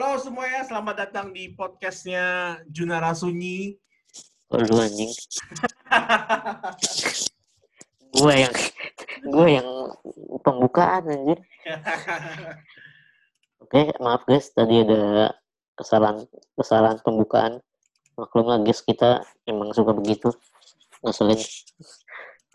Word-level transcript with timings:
Halo 0.00 0.16
semuanya, 0.16 0.64
selamat 0.64 0.96
datang 0.96 1.28
di 1.28 1.52
podcastnya 1.52 2.56
Junara 2.72 3.12
Sunyi. 3.12 3.76
Lu 4.48 4.80
anjing. 4.80 5.12
Gua 8.16 8.32
yang 8.32 8.54
gua 9.28 9.46
yang 9.60 9.68
pembukaan 10.40 11.04
anjir. 11.04 11.44
Oke, 13.60 13.92
maaf 14.00 14.24
guys, 14.24 14.48
tadi 14.56 14.88
ada 14.88 15.36
kesalahan 15.76 16.24
kesalahan 16.56 16.96
pembukaan. 17.04 17.60
Maklum 18.16 18.56
lah 18.56 18.64
guys, 18.64 18.80
kita 18.80 19.20
emang 19.44 19.76
suka 19.76 19.92
begitu. 19.92 20.32
Ngeselin. 21.04 21.44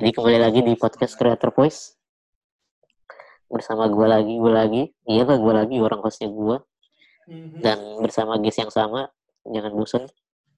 Jadi 0.01 0.09
kembali 0.17 0.39
lagi 0.41 0.65
di 0.65 0.73
podcast 0.73 1.13
Creator 1.13 1.53
Voice. 1.53 1.93
Bersama 3.53 3.85
gua 3.85 4.17
lagi, 4.17 4.33
gua 4.33 4.65
lagi. 4.65 4.89
Iya 5.05 5.29
lah, 5.29 5.37
gua 5.37 5.61
lagi 5.61 5.77
orang 5.77 6.01
hostnya 6.01 6.25
gua. 6.25 6.65
Mhm. 7.25 7.59
Dan 7.61 7.79
bersama 8.01 8.37
guys 8.37 8.57
yang 8.57 8.73
sama. 8.73 9.09
Jangan 9.45 9.73
bosen. 9.73 10.03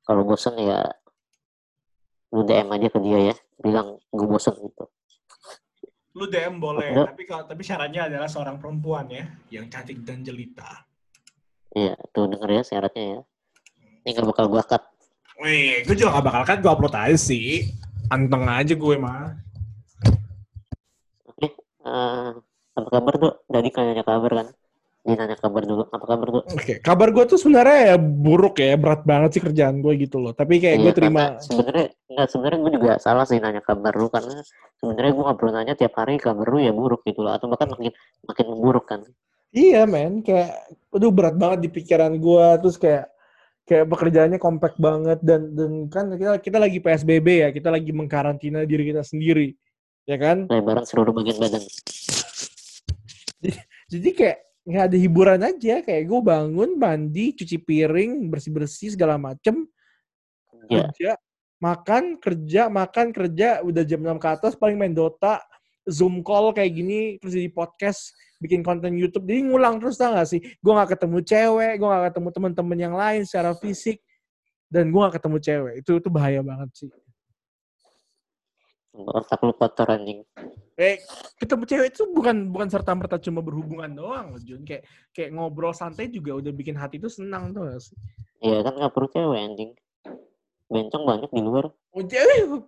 Kalau 0.08 0.24
bosen 0.24 0.56
ya 0.60 0.84
lu 2.32 2.44
DM 2.44 2.68
aja 2.72 2.88
ke 2.92 3.00
dia 3.04 3.20
ya. 3.32 3.36
Bilang 3.60 4.00
gue 4.12 4.28
bosen 4.28 4.56
gitu. 4.56 4.86
Lu 6.18 6.26
DM 6.26 6.58
boleh, 6.58 6.98
tapi 6.98 7.30
kalau 7.30 7.46
tapi 7.46 7.62
syaratnya 7.62 8.10
adalah 8.10 8.26
seorang 8.26 8.58
perempuan 8.58 9.06
ya, 9.06 9.30
yang 9.54 9.70
cantik 9.70 10.02
dan 10.02 10.26
jelita. 10.26 10.82
Iya, 11.78 11.94
tuh 12.10 12.26
denger 12.26 12.50
ya 12.58 12.62
syaratnya 12.66 13.06
ya. 13.06 13.20
Ini 14.02 14.18
gak 14.18 14.26
bakal 14.26 14.50
gua 14.50 14.66
cut. 14.66 14.82
Wih, 15.38 15.86
gue 15.86 15.94
juga 15.94 16.18
gak 16.18 16.26
bakal 16.26 16.44
kan 16.50 16.58
gue 16.58 16.72
upload 16.74 16.96
aja 16.98 17.14
sih. 17.14 17.70
Anteng 18.10 18.50
aja 18.50 18.74
gue 18.74 18.96
mah. 18.98 19.38
Oke, 21.30 21.54
eh, 21.86 22.30
apa 22.74 22.88
kabar 22.90 23.14
tuh? 23.22 23.34
Tadi 23.46 23.70
kan 23.70 23.86
nanya 23.86 24.02
kabar 24.02 24.32
kan? 24.34 24.48
Dia 25.08 25.16
nanya 25.16 25.40
kabar 25.40 25.64
dulu. 25.64 25.88
Apa 25.88 26.04
kabar 26.04 26.28
tuh? 26.28 26.44
Oke, 26.52 26.84
kabar 26.84 27.08
gue 27.16 27.24
tuh 27.24 27.40
sebenarnya 27.40 27.96
ya 27.96 27.96
buruk 27.96 28.60
ya, 28.60 28.76
berat 28.76 29.08
banget 29.08 29.40
sih 29.40 29.42
kerjaan 29.48 29.80
gue 29.80 30.04
gitu 30.04 30.20
loh. 30.20 30.36
Tapi 30.36 30.60
kayak 30.60 30.84
gue 30.84 30.92
Iya, 30.92 30.98
terima. 31.00 31.22
karena 31.32 31.40
Sebenarnya 31.40 31.86
nggak 32.12 32.28
sebenarnya 32.28 32.60
gue 32.60 32.72
juga 32.76 32.92
salah 33.00 33.24
sih 33.24 33.40
nanya 33.40 33.64
kabar 33.64 33.96
lu 33.96 34.12
karena 34.12 34.44
sebenarnya 34.84 35.12
gue 35.16 35.24
nggak 35.24 35.38
perlu 35.40 35.52
nanya 35.56 35.74
tiap 35.80 35.94
hari 35.96 36.20
kabar 36.20 36.44
lu 36.52 36.60
ya 36.60 36.76
buruk 36.76 37.08
gitu 37.08 37.24
loh 37.24 37.32
atau 37.32 37.48
bahkan 37.48 37.72
makin 37.72 37.96
makin 38.28 38.46
memburuk 38.52 38.84
kan. 38.84 39.08
Iya 39.56 39.88
men, 39.88 40.28
kayak 40.28 40.76
aduh 40.92 41.08
berat 41.16 41.40
banget 41.40 41.60
di 41.64 41.70
pikiran 41.72 42.12
gua 42.20 42.60
terus 42.60 42.76
kayak 42.76 43.08
kayak 43.64 43.88
pekerjaannya 43.88 44.40
kompak 44.44 44.76
banget 44.76 45.24
dan 45.24 45.56
dan 45.56 45.88
kan 45.88 46.12
kita 46.20 46.36
kita 46.44 46.58
lagi 46.60 46.84
PSBB 46.84 47.28
ya, 47.48 47.50
kita 47.56 47.72
lagi 47.72 47.96
mengkarantina 47.96 48.68
diri 48.68 48.92
kita 48.92 49.08
sendiri. 49.08 49.56
Ya 50.04 50.20
kan? 50.20 50.52
Lebaran 50.52 50.84
seluruh 50.84 51.16
bagian 51.16 51.40
badan. 51.40 51.64
Jadi 53.88 54.10
kayak 54.12 54.47
nggak 54.68 54.84
ada 54.92 54.98
hiburan 55.00 55.40
aja, 55.40 55.80
kayak 55.80 56.04
gue 56.04 56.22
bangun, 56.22 56.76
mandi, 56.76 57.32
cuci 57.32 57.56
piring, 57.64 58.28
bersih-bersih 58.28 59.00
segala 59.00 59.16
macem, 59.16 59.64
Ya, 60.68 60.92
kerja, 60.92 61.12
makan, 61.64 62.04
kerja, 62.20 62.62
makan, 62.68 63.16
kerja, 63.16 63.64
udah 63.64 63.84
jam 63.88 64.04
6 64.04 64.20
ke 64.20 64.28
atas 64.28 64.54
paling 64.60 64.76
main 64.76 64.92
Dota, 64.92 65.40
Zoom 65.88 66.20
call 66.20 66.52
kayak 66.52 66.76
gini, 66.76 67.16
terus 67.24 67.40
jadi 67.40 67.48
podcast, 67.56 68.12
bikin 68.44 68.60
konten 68.62 69.00
YouTube, 69.00 69.24
jadi 69.24 69.48
ngulang 69.48 69.80
terus 69.80 69.96
tau 69.96 70.12
gak 70.12 70.28
sih? 70.28 70.44
Gue 70.60 70.74
gak 70.76 71.00
ketemu 71.00 71.24
cewek, 71.24 71.74
gue 71.80 71.88
gak 71.88 72.06
ketemu 72.12 72.30
teman-teman 72.36 72.78
yang 72.78 72.96
lain 73.00 73.22
secara 73.24 73.56
fisik, 73.56 74.04
dan 74.68 74.92
gue 74.92 75.00
gak 75.00 75.16
ketemu 75.24 75.38
cewek. 75.40 75.74
Itu 75.80 75.92
itu 76.04 76.10
bahaya 76.12 76.44
banget 76.44 76.70
sih. 76.76 76.92
Otak 79.06 79.40
lu 79.46 79.54
kotor 79.54 79.94
anjing. 79.94 80.26
Eh, 80.78 81.02
ketemu 81.42 81.64
cewek 81.66 81.90
itu 81.90 82.06
bukan 82.14 82.54
bukan 82.54 82.70
serta 82.70 82.94
merta 82.94 83.18
cuma 83.18 83.42
berhubungan 83.42 83.90
doang, 83.90 84.38
Jun. 84.46 84.62
Kayak 84.62 84.86
kayak 85.10 85.34
ngobrol 85.34 85.74
santai 85.74 86.10
juga 86.10 86.38
udah 86.38 86.54
bikin 86.54 86.78
hati 86.78 87.02
itu 87.02 87.10
senang 87.10 87.50
tuh? 87.50 87.82
Iya 88.42 88.62
kan 88.62 88.78
nggak 88.78 88.94
perlu 88.94 89.10
cewek 89.10 89.40
anjing. 89.42 89.72
Bencong 90.70 91.04
banyak 91.06 91.30
di 91.34 91.42
luar. 91.42 91.74
Oh, 91.98 92.04
cewek. 92.06 92.62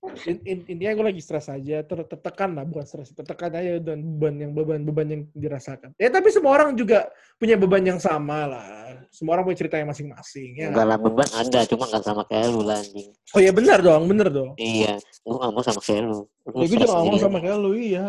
In- 0.00 0.40
in- 0.48 0.64
intinya 0.64 0.96
gue 0.96 1.06
lagi 1.12 1.20
stres 1.20 1.52
aja, 1.52 1.84
ter 1.84 1.98
tertekan 2.08 2.56
lah, 2.56 2.64
bukan 2.64 2.88
stres, 2.88 3.12
tertekan 3.12 3.52
aja 3.52 3.76
dan 3.84 4.00
beban 4.00 4.32
yang 4.40 4.52
beban 4.56 4.80
beban 4.80 5.06
yang 5.12 5.22
dirasakan. 5.36 5.92
Ya 6.00 6.08
tapi 6.08 6.32
semua 6.32 6.56
orang 6.56 6.72
juga 6.72 7.12
punya 7.36 7.60
beban 7.60 7.84
yang 7.84 8.00
sama 8.00 8.48
lah. 8.48 8.96
Semua 9.12 9.36
orang 9.36 9.52
punya 9.52 9.60
cerita 9.60 9.76
yang 9.76 9.92
masing-masing. 9.92 10.56
Ya. 10.56 10.72
Enggak 10.72 10.86
lah 10.88 10.96
beban 10.96 11.28
ada, 11.36 11.68
cuma 11.68 11.84
nggak 11.84 12.00
sama 12.00 12.24
kayak 12.24 12.48
lu 12.48 12.64
lah 12.64 12.80
anjing. 12.80 13.12
Oh 13.36 13.40
iya 13.44 13.52
benar 13.52 13.78
dong, 13.84 14.08
benar 14.08 14.28
dong. 14.32 14.56
Iya, 14.56 14.96
gue 14.96 15.34
nggak 15.36 15.52
mau 15.52 15.60
sama 15.60 15.80
kayak 15.84 16.02
lu. 16.08 16.20
Ya, 16.24 16.48
gue 16.48 16.66
juga 16.72 16.86
sendirian. 16.88 17.20
sama 17.20 17.38
kayak 17.44 17.58
lu, 17.60 17.70
iya. 17.76 18.06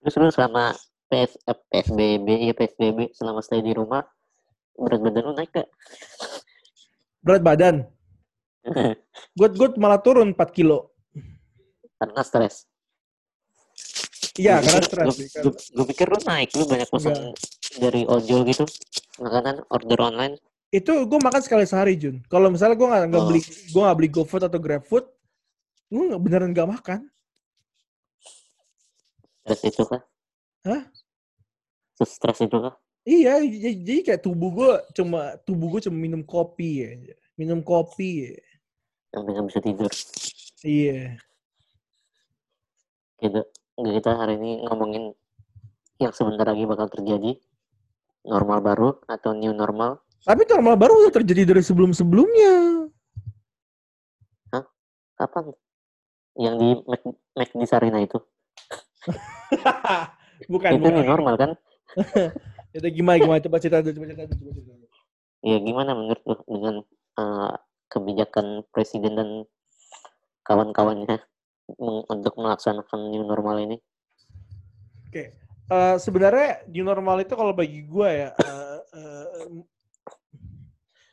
Terus 0.00 0.14
lu 0.16 0.28
selama 0.32 0.64
PS, 1.12 1.32
eh, 1.52 1.58
PSBB, 1.68 2.28
ya 2.48 2.54
PSBB, 2.56 3.12
selama 3.12 3.44
stay 3.44 3.60
di 3.60 3.76
rumah, 3.76 4.00
berat 4.72 5.04
badan 5.04 5.22
lu 5.28 5.32
naik 5.36 5.52
gak? 5.52 5.68
Berat 7.20 7.44
badan. 7.44 7.86
Gue 9.38 9.48
gue 9.50 9.68
malah 9.78 9.98
turun 9.98 10.32
4 10.32 10.38
kilo. 10.54 10.94
Karena 11.98 12.22
stres. 12.22 12.66
Iya, 14.38 14.64
karena 14.64 14.82
stres. 14.82 15.14
Gua 15.76 15.84
pikir 15.86 16.08
lu 16.08 16.18
naik, 16.24 16.56
lu 16.56 16.64
banyak 16.64 16.88
pesan 16.88 17.36
dari 17.76 18.08
ojol 18.08 18.48
gitu. 18.48 18.64
Makanan, 19.20 19.66
order 19.68 19.98
online. 20.00 20.34
Itu 20.72 21.04
gue 21.04 21.20
makan 21.20 21.42
sekali 21.44 21.68
sehari, 21.68 22.00
Jun. 22.00 22.24
Kalau 22.32 22.48
misalnya 22.48 22.80
gue 22.80 22.88
nggak 22.88 23.12
Oh. 23.12 23.28
beli 23.28 23.44
gue 23.44 23.82
nggak 23.82 23.98
beli 24.00 24.08
GoFood 24.08 24.48
atau 24.48 24.56
GrabFood, 24.56 25.04
gue 25.92 26.04
nggak 26.08 26.22
beneran 26.22 26.50
nggak 26.56 26.70
makan. 26.70 27.00
Stres 29.44 29.62
itu 29.68 29.82
kah? 29.84 30.02
Hah? 30.64 30.82
Stres 32.02 32.40
itu 32.40 32.56
kah? 32.56 32.74
Iya, 33.02 33.42
jadi 33.42 33.94
kayak 34.06 34.22
tubuh 34.22 34.50
gue 34.54 34.70
cuma 34.96 35.36
tubuh 35.44 35.76
gue 35.76 35.90
cuma 35.90 35.98
minum 35.98 36.22
kopi 36.24 36.86
ya, 36.86 36.90
minum 37.36 37.60
kopi. 37.60 38.32
Ya. 38.32 38.34
Sampai 39.12 39.30
nggak 39.36 39.46
bisa 39.52 39.60
tidur. 39.60 39.92
Iya. 40.64 41.20
Gitu. 43.20 43.40
Nggak, 43.76 43.92
Kita 44.00 44.10
hari 44.16 44.34
ini 44.40 44.64
ngomongin 44.64 45.12
yang 46.00 46.12
sebentar 46.16 46.48
lagi 46.48 46.64
bakal 46.64 46.88
terjadi. 46.88 47.36
Normal 48.24 48.58
baru 48.64 48.88
atau 49.10 49.36
new 49.36 49.52
normal. 49.52 50.00
Tapi 50.22 50.46
normal 50.46 50.78
baru 50.78 51.04
udah 51.04 51.12
terjadi 51.12 51.42
dari 51.52 51.62
sebelum-sebelumnya. 51.62 52.72
Kapan? 55.18 55.54
Yang 56.34 56.54
di 56.58 56.68
Mac, 56.88 57.02
Mac 57.36 57.50
di 57.52 57.66
Sarina 57.68 57.98
itu. 58.02 58.18
bukan, 60.52 60.70
itu 60.74 60.86
new 60.88 60.94
bukan. 60.98 61.06
normal 61.06 61.34
kan? 61.38 61.50
Itu 62.72 62.88
gimana 62.88 63.20
gimana 63.20 63.44
coba 63.44 63.60
cerita 63.60 63.84
dulu, 63.84 64.00
coba 64.00 64.06
cerita 64.08 64.24
dulu, 64.32 64.48
coba 64.48 64.52
cerita 64.56 64.72
dulu. 64.72 64.86
Ya 65.44 65.56
gimana 65.60 65.90
menurut 65.92 66.22
lu 66.24 66.36
dengan 66.48 66.74
eh, 67.20 67.54
kebijakan 67.92 68.64
presiden 68.72 69.12
dan 69.20 69.28
kawan-kawannya 70.48 71.20
untuk 72.08 72.34
melaksanakan 72.40 73.12
new 73.12 73.22
normal 73.22 73.60
ini? 73.60 73.76
Oke. 75.12 75.36
Eh, 75.72 75.96
sebenarnya 76.00 76.64
new 76.68 76.84
normal 76.84 77.20
itu 77.20 77.36
kalau 77.36 77.52
bagi 77.52 77.84
gue 77.84 78.08
ya 78.08 78.30
eh, 78.34 78.78
eh, 78.92 79.26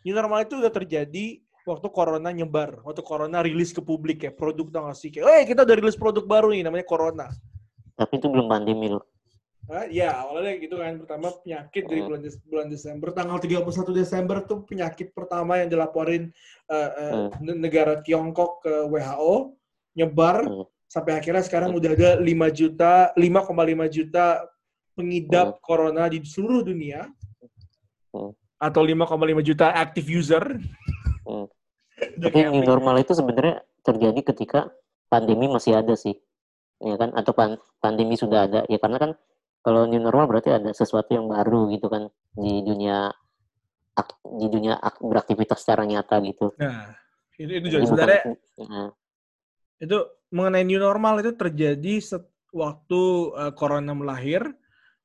new 0.03 0.15
normal 0.15 0.47
itu 0.47 0.59
udah 0.59 0.71
terjadi 0.71 1.39
waktu 1.67 1.87
corona 1.93 2.33
nyebar, 2.33 2.81
waktu 2.81 3.03
corona 3.05 3.45
rilis 3.45 3.69
ke 3.75 3.83
publik 3.83 4.25
ya 4.25 4.31
produk 4.33 4.67
tau 4.73 4.83
gak 4.89 4.97
sih 4.97 5.13
kayak, 5.13 5.27
eh 5.29 5.43
kita 5.45 5.67
udah 5.67 5.75
rilis 5.77 5.99
produk 5.99 6.25
baru 6.25 6.49
nih 6.49 6.65
namanya 6.65 6.87
corona. 6.87 7.27
Tapi 7.93 8.17
itu 8.17 8.27
belum 8.31 8.49
pandemi 8.49 8.89
loh. 8.89 9.05
Ah, 9.69 9.85
ya 9.85 10.25
awalnya 10.25 10.57
gitu 10.57 10.81
kan 10.81 10.97
pertama 10.97 11.29
penyakit 11.45 11.85
dari 11.85 12.01
bulan, 12.01 12.21
Des- 12.25 12.41
bulan 12.41 12.67
Desember 12.73 13.13
tanggal 13.13 13.37
31 13.37 13.93
Desember 13.93 14.41
tuh 14.41 14.65
penyakit 14.65 15.13
pertama 15.13 15.61
yang 15.61 15.69
dilaporin 15.69 16.33
Hmm. 16.65 17.29
ne- 17.37 17.69
negara 17.69 18.01
Tiongkok 18.01 18.65
ke 18.65 18.73
WHO 18.89 19.53
nyebar 19.93 20.41
Hmm. 20.41 20.65
sampai 20.89 21.21
akhirnya 21.21 21.45
sekarang 21.45 21.77
udah 21.77 21.93
ada 21.93 22.09
5 22.17 22.49
juta 22.49 23.13
5,5 23.13 23.85
juta 23.85 24.41
pengidap 24.97 25.61
corona 25.61 26.09
di 26.09 26.17
seluruh 26.25 26.65
dunia 26.65 27.05
Hmm. 28.09 28.33
atau 28.57 28.81
5,5 28.81 29.37
juta 29.45 29.69
active 29.69 30.09
user. 30.09 30.49
Hmm. 31.29 31.45
Tapi 32.25 32.41
new 32.49 32.65
apa- 32.65 32.69
normal 32.73 33.05
itu 33.05 33.13
sebenarnya 33.13 33.61
terjadi 33.85 34.33
ketika 34.33 34.73
pandemi 35.05 35.45
masih 35.45 35.77
ada 35.77 35.93
sih. 35.93 36.17
Ya 36.81 36.97
kan? 36.97 37.13
Atau 37.13 37.37
pan- 37.37 37.61
pandemi 37.77 38.17
sudah 38.17 38.49
ada. 38.49 38.65
Ya 38.65 38.81
karena 38.81 38.97
kan 38.97 39.11
kalau 39.59 39.85
new 39.85 39.99
normal 39.99 40.25
berarti 40.27 40.49
ada 40.55 40.71
sesuatu 40.71 41.11
yang 41.11 41.27
baru 41.27 41.67
gitu 41.73 41.91
kan 41.91 42.07
di 42.35 42.63
dunia 42.63 43.11
di 44.39 44.47
dunia 44.47 44.79
ak- 44.79 45.03
beraktivitas 45.03 45.59
secara 45.59 45.83
nyata 45.83 46.23
gitu. 46.23 46.55
Nah, 46.55 46.95
itu 47.35 47.51
itu 47.51 47.67
Jadi 47.67 47.73
juga 47.75 47.85
sebenarnya 47.87 48.21
Nah, 48.63 48.89
itu 49.79 49.97
mengenai 50.31 50.63
new 50.63 50.79
normal 50.79 51.19
itu 51.19 51.35
terjadi 51.35 51.99
set- 51.99 52.31
waktu 52.55 53.01
eh, 53.35 53.51
corona 53.59 53.91
melahir, 53.91 54.41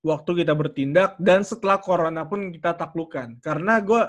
waktu 0.01 0.31
kita 0.45 0.55
bertindak 0.55 1.19
dan 1.19 1.43
setelah 1.43 1.83
corona 1.83 2.23
pun 2.23 2.55
kita 2.55 2.79
taklukkan. 2.79 3.43
Karena 3.43 3.83
gue 3.83 4.03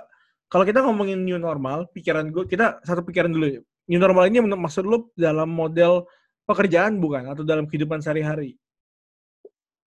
kalau 0.45 0.61
kita 0.63 0.85
ngomongin 0.85 1.25
new 1.25 1.41
normal, 1.41 1.89
pikiran 1.89 2.29
gue 2.29 2.45
kita 2.45 2.79
satu 2.85 3.01
pikiran 3.01 3.33
dulu. 3.33 3.59
New 3.89 3.97
normal 3.97 4.29
ini 4.29 4.45
menurut- 4.45 4.61
maksud 4.69 4.85
lu 4.85 5.09
dalam 5.17 5.49
model 5.49 6.05
pekerjaan 6.45 7.01
bukan 7.01 7.33
atau 7.33 7.41
dalam 7.41 7.65
kehidupan 7.65 8.05
sehari-hari? 8.05 8.53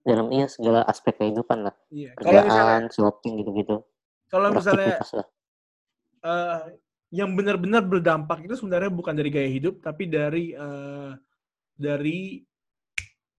Dalam 0.08 0.32
iya 0.32 0.46
segala 0.48 0.80
aspek 0.88 1.20
kehidupan 1.20 1.68
lah 1.68 1.74
Iya. 1.92 2.16
Kerjaan 2.16 2.88
shopping 2.88 3.44
gitu-gitu 3.44 3.84
kalau 4.28 4.52
misalnya 4.52 5.00
eh, 6.24 6.60
yang 7.08 7.32
benar-benar 7.32 7.80
berdampak 7.88 8.44
itu 8.44 8.52
sebenarnya 8.60 8.92
bukan 8.92 9.16
dari 9.16 9.32
gaya 9.32 9.48
hidup, 9.48 9.80
tapi 9.80 10.04
dari 10.04 10.52
eh, 10.52 11.12
dari 11.72 12.44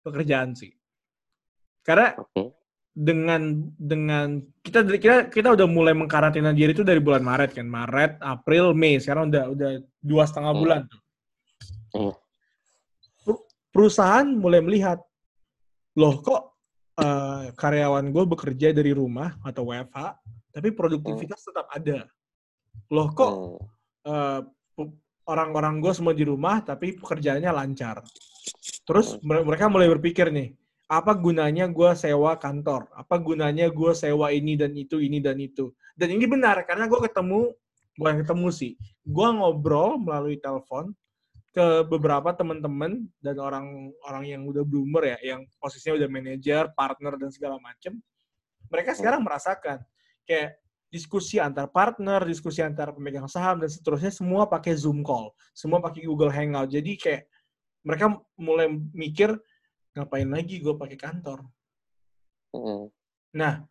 pekerjaan 0.01 0.57
sih. 0.57 0.73
Karena 1.85 2.17
oke 2.17 2.57
dengan 2.89 3.69
dengan 3.77 4.41
kita 4.65 4.83
kita 4.83 5.15
kita 5.29 5.53
udah 5.53 5.67
mulai 5.69 5.93
mengkarantina 5.93 6.51
diri 6.51 6.73
itu 6.73 6.81
dari 6.81 6.97
bulan 6.99 7.21
Maret 7.21 7.53
kan 7.55 7.69
Maret 7.69 8.17
April 8.19 8.73
Mei 8.73 8.97
sekarang 8.97 9.29
udah 9.29 9.45
udah 9.53 9.69
dua 10.01 10.23
setengah 10.25 10.51
Hmm. 10.57 10.61
bulan 10.65 10.81
tuh. 10.89 11.01
Per- 13.23 13.45
perusahaan 13.69 14.25
mulai 14.25 14.59
melihat 14.65 14.99
loh 15.93 16.17
kok 16.19 16.58
eh, 16.99 17.43
karyawan 17.55 18.05
gue 18.11 18.23
bekerja 18.27 18.75
dari 18.75 18.91
rumah 18.91 19.39
atau 19.41 19.71
WFH 19.71 19.97
tapi 20.51 20.69
produktivitas 20.75 21.39
tetap 21.41 21.67
ada 21.71 22.05
loh 22.91 23.09
kok 23.15 23.33
Hmm. 24.03 24.07
eh, 24.09 24.41
orang-orang 25.29 25.77
gue 25.77 25.93
semua 25.93 26.17
di 26.17 26.25
rumah 26.25 26.57
tapi 26.65 26.97
pekerjaannya 26.97 27.53
lancar. 27.53 28.01
Terus 28.81 29.21
mere- 29.21 29.45
mereka 29.45 29.69
mulai 29.69 29.85
berpikir 29.93 30.33
nih, 30.33 30.57
apa 30.89 31.13
gunanya 31.13 31.69
gue 31.69 31.93
sewa 31.93 32.33
kantor? 32.33 32.89
Apa 32.97 33.21
gunanya 33.21 33.69
gue 33.69 33.91
sewa 33.93 34.33
ini 34.33 34.57
dan 34.57 34.73
itu, 34.73 34.97
ini 34.97 35.21
dan 35.21 35.37
itu? 35.37 35.69
Dan 35.93 36.09
ini 36.17 36.25
benar 36.25 36.65
karena 36.65 36.89
gue 36.89 36.97
ketemu, 37.05 37.53
bukan 37.93 38.15
ketemu 38.25 38.47
sih, 38.49 38.71
gue 39.05 39.27
ngobrol 39.29 40.01
melalui 40.01 40.41
telepon 40.41 40.97
ke 41.49 41.81
beberapa 41.89 42.29
teman-teman 42.37 43.09
dan 43.19 43.35
orang-orang 43.41 44.23
yang 44.29 44.41
udah 44.45 44.61
bloomer 44.61 45.17
ya, 45.17 45.35
yang 45.35 45.41
posisinya 45.57 45.97
udah 45.97 46.09
manajer, 46.09 46.69
partner 46.77 47.17
dan 47.17 47.29
segala 47.33 47.57
macem. 47.57 47.97
Mereka 48.69 48.93
sekarang 48.93 49.25
merasakan 49.25 49.81
kayak 50.29 50.61
diskusi 50.93 51.41
antar 51.41 51.69
partner, 51.69 52.21
diskusi 52.25 52.61
antar 52.61 52.93
pemegang 52.93 53.25
saham 53.25 53.61
dan 53.61 53.69
seterusnya 53.69 54.13
semua 54.13 54.45
pakai 54.45 54.77
Zoom 54.77 55.01
call, 55.01 55.33
semua 55.57 55.81
pakai 55.81 56.05
Google 56.05 56.29
Hangout. 56.29 56.69
Jadi 56.69 56.97
kayak 57.01 57.25
mereka 57.81 58.13
mulai 58.37 58.69
mikir 58.93 59.33
ngapain 59.97 60.29
lagi 60.29 60.61
gue 60.61 60.73
pakai 60.77 60.97
kantor. 60.97 61.49
Hmm. 62.53 62.93
Nah, 63.33 63.65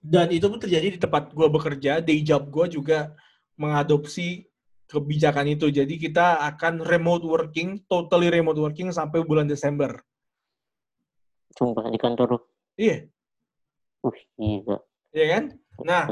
dan 0.00 0.28
itu 0.32 0.46
pun 0.48 0.60
terjadi 0.60 0.96
di 0.96 1.00
tempat 1.00 1.32
gue 1.32 1.48
bekerja, 1.48 2.00
day 2.00 2.20
job 2.24 2.48
gue 2.48 2.80
juga 2.80 3.12
mengadopsi 3.56 4.44
kebijakan 4.86 5.46
itu. 5.50 5.70
Jadi 5.70 5.98
kita 5.98 6.42
akan 6.54 6.82
remote 6.82 7.26
working, 7.26 7.82
totally 7.90 8.30
remote 8.30 8.58
working 8.58 8.94
sampai 8.94 9.22
bulan 9.26 9.50
Desember. 9.50 9.98
Sumpah 11.54 11.90
di 11.90 11.98
kantor. 11.98 12.42
Iya, 12.76 13.08
Wih, 14.06 14.22
gila. 14.38 14.76
iya 15.16 15.26
kan? 15.34 15.44
Nah, 15.82 16.04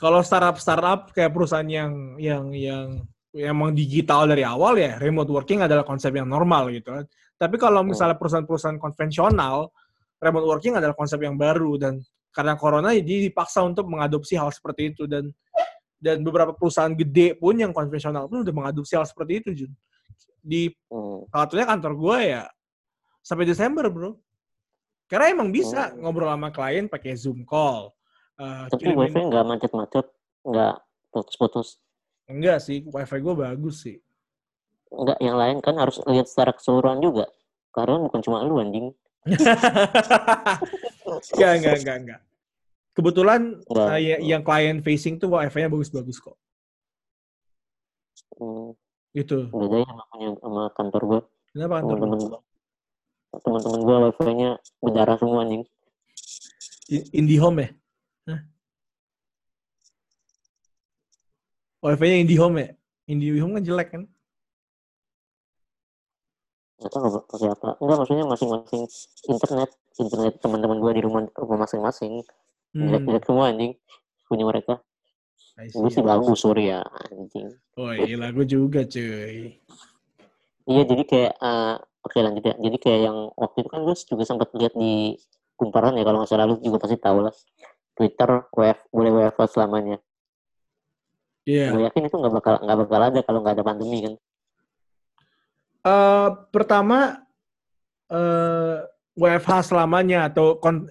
kalau 0.00 0.24
startup 0.24 0.56
startup 0.56 1.10
kayak 1.12 1.34
perusahaan 1.34 1.66
yang 1.66 2.16
yang 2.16 2.54
yang 2.54 2.86
yang 3.32 3.56
emang 3.56 3.72
digital 3.72 4.28
dari 4.28 4.44
awal 4.44 4.76
ya 4.76 5.00
remote 5.00 5.28
working 5.28 5.64
adalah 5.64 5.84
konsep 5.84 6.12
yang 6.14 6.28
normal 6.28 6.72
gitu 6.72 6.88
kan. 6.92 7.04
Tapi 7.36 7.58
kalau 7.58 7.82
misalnya 7.82 8.14
perusahaan-perusahaan 8.14 8.78
konvensional 8.78 9.72
remote 10.22 10.46
working 10.46 10.78
adalah 10.78 10.94
konsep 10.94 11.18
yang 11.18 11.34
baru 11.34 11.74
dan 11.80 11.98
karena 12.32 12.56
corona 12.56 12.94
jadi 12.94 13.28
dipaksa 13.28 13.60
untuk 13.66 13.90
mengadopsi 13.90 14.38
hal 14.38 14.48
seperti 14.54 14.94
itu 14.94 15.04
dan 15.04 15.28
dan 16.02 16.18
beberapa 16.26 16.50
perusahaan 16.50 16.90
gede 16.90 17.38
pun 17.38 17.54
yang 17.54 17.70
konvensional 17.70 18.26
pun 18.26 18.42
udah 18.42 18.50
mengadopsi 18.50 18.98
hal 18.98 19.06
seperti 19.06 19.38
itu 19.38 19.50
Jun. 19.54 19.72
Di 20.42 20.74
Hmm. 20.90 21.22
salah 21.30 21.46
satunya 21.46 21.66
kantor 21.70 21.92
gue 21.94 22.18
ya 22.26 22.42
sampai 23.22 23.46
Desember 23.46 23.86
bro. 23.86 24.18
Karena 25.06 25.30
emang 25.30 25.54
bisa 25.54 25.94
Oh. 25.94 26.02
ngobrol 26.02 26.26
sama 26.26 26.50
klien 26.50 26.90
pakai 26.90 27.14
Zoom 27.14 27.46
call. 27.46 27.94
Eh, 28.40 28.66
Tapi 28.66 28.90
wifi 28.90 29.20
nggak 29.22 29.44
macet-macet, 29.46 30.06
nggak 30.42 30.74
putus-putus. 31.14 31.78
Enggak 32.26 32.58
sih, 32.58 32.82
wifi 32.82 33.18
gue 33.20 33.34
bagus 33.36 33.86
sih. 33.86 34.02
Nggak, 34.90 35.18
yang 35.22 35.36
lain 35.38 35.56
kan 35.62 35.78
harus 35.78 36.02
lihat 36.08 36.26
secara 36.26 36.50
keseluruhan 36.50 36.98
juga. 36.98 37.30
Karena 37.70 38.02
bukan 38.02 38.20
cuma 38.20 38.42
lu 38.42 38.58
anjing. 38.58 38.90
enggak, 41.32 41.52
enggak, 41.60 41.74
enggak, 41.78 41.96
enggak. 42.02 42.20
Kebetulan 42.92 43.56
eh, 43.72 44.00
ya- 44.04 44.20
yang 44.20 44.42
client 44.44 44.84
facing 44.84 45.16
tuh 45.16 45.32
wifi-nya 45.32 45.72
bagus-bagus 45.72 46.20
kok. 46.20 46.36
Hmm, 48.36 48.76
Gitu. 49.12 49.48
beda 49.48 49.76
ya 49.80 49.86
sama 49.88 50.04
sama 50.40 50.62
kantor 50.76 51.02
gua. 51.04 51.20
Kenapa 51.52 51.74
kantor 51.80 51.96
lu? 51.96 52.00
Teman-teman 52.04 52.20
gua. 52.28 52.38
Teman-teman 53.40 53.80
gua 53.80 53.96
wifi-nya 54.08 54.50
berdarah 54.80 55.16
semua. 55.16 55.42
I- 56.92 57.08
IndiHome 57.16 57.58
ya? 57.64 57.68
Hah? 58.28 58.40
Wifi-nya 61.82 62.16
IndiHome 62.24 62.56
ya? 62.60 62.68
IndiHome 63.08 63.52
kan 63.56 63.64
jelek 63.64 63.88
kan? 63.88 64.02
Tahu 66.82 66.98
nggak 66.98 67.24
pakai 67.30 67.48
apa. 67.54 67.68
Enggak, 67.78 67.96
maksudnya 68.02 68.24
masing-masing 68.26 68.82
internet. 69.30 69.70
Internet 69.96 70.34
teman-teman 70.42 70.78
gua 70.82 70.92
di 70.92 71.02
rumah, 71.04 71.22
rumah 71.38 71.58
masing-masing. 71.62 72.20
Hmm, 72.72 72.88
Jelek-jelek 72.88 73.24
semua 73.28 73.44
anjing. 73.52 73.72
Punya 74.28 74.44
mereka. 74.48 74.74
Gue 75.72 75.90
sih 75.92 76.00
bagus, 76.00 76.40
sorry 76.40 76.72
ya. 76.72 76.80
Anjing. 77.12 77.52
Oh 77.76 77.92
iya, 77.92 78.32
gue 78.32 78.46
juga 78.48 78.80
cuy. 78.88 79.60
Iya, 80.62 80.82
jadi 80.88 81.02
kayak, 81.04 81.32
eh, 81.36 81.76
oke 82.04 82.18
lanjut 82.20 82.44
ya. 82.48 82.54
Jadi 82.56 82.76
kayak 82.80 83.00
yang 83.04 83.18
waktu 83.36 83.56
itu 83.60 83.68
kan 83.68 83.80
gue 83.84 83.94
juga 83.96 84.24
sempat 84.24 84.48
lihat 84.56 84.72
di 84.72 85.20
kumparan 85.60 85.94
ya, 86.00 86.04
kalau 86.06 86.24
nggak 86.24 86.30
salah 86.32 86.48
lu 86.48 86.56
juga 86.58 86.80
pasti 86.80 86.96
tahu 86.96 87.28
lah. 87.28 87.34
Twitter 87.92 88.30
WF, 88.56 88.78
boleh 88.88 89.10
WFH 89.12 89.42
selamanya. 89.52 90.00
Iya. 91.44 91.74
Gue 91.74 91.82
yakin 91.84 92.08
itu 92.08 92.16
nggak 92.16 92.34
bakal 92.34 92.54
nggak 92.62 92.78
bakal 92.86 93.00
ada 93.02 93.20
kalau 93.20 93.38
nggak 93.44 93.54
ada 93.60 93.64
pandemi 93.66 93.98
kan. 94.00 94.14
Eh, 95.82 96.28
pertama 96.54 97.26
eh 98.06 98.76
WFH 99.18 99.74
selamanya 99.74 100.30
atau 100.30 100.56
kon 100.62 100.88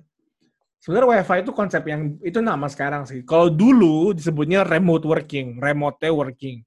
sebenarnya 0.82 1.22
WFH 1.22 1.34
itu 1.46 1.52
konsep 1.54 1.84
yang 1.86 2.18
itu 2.26 2.42
nama 2.42 2.66
sekarang 2.68 3.06
sih. 3.06 3.22
Kalau 3.22 3.48
dulu 3.48 4.18
disebutnya 4.18 4.66
remote 4.66 5.06
working, 5.06 5.62
remote 5.62 6.02
working, 6.10 6.66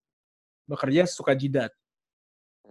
bekerja 0.64 1.04
suka 1.04 1.34
jidat 1.34 1.74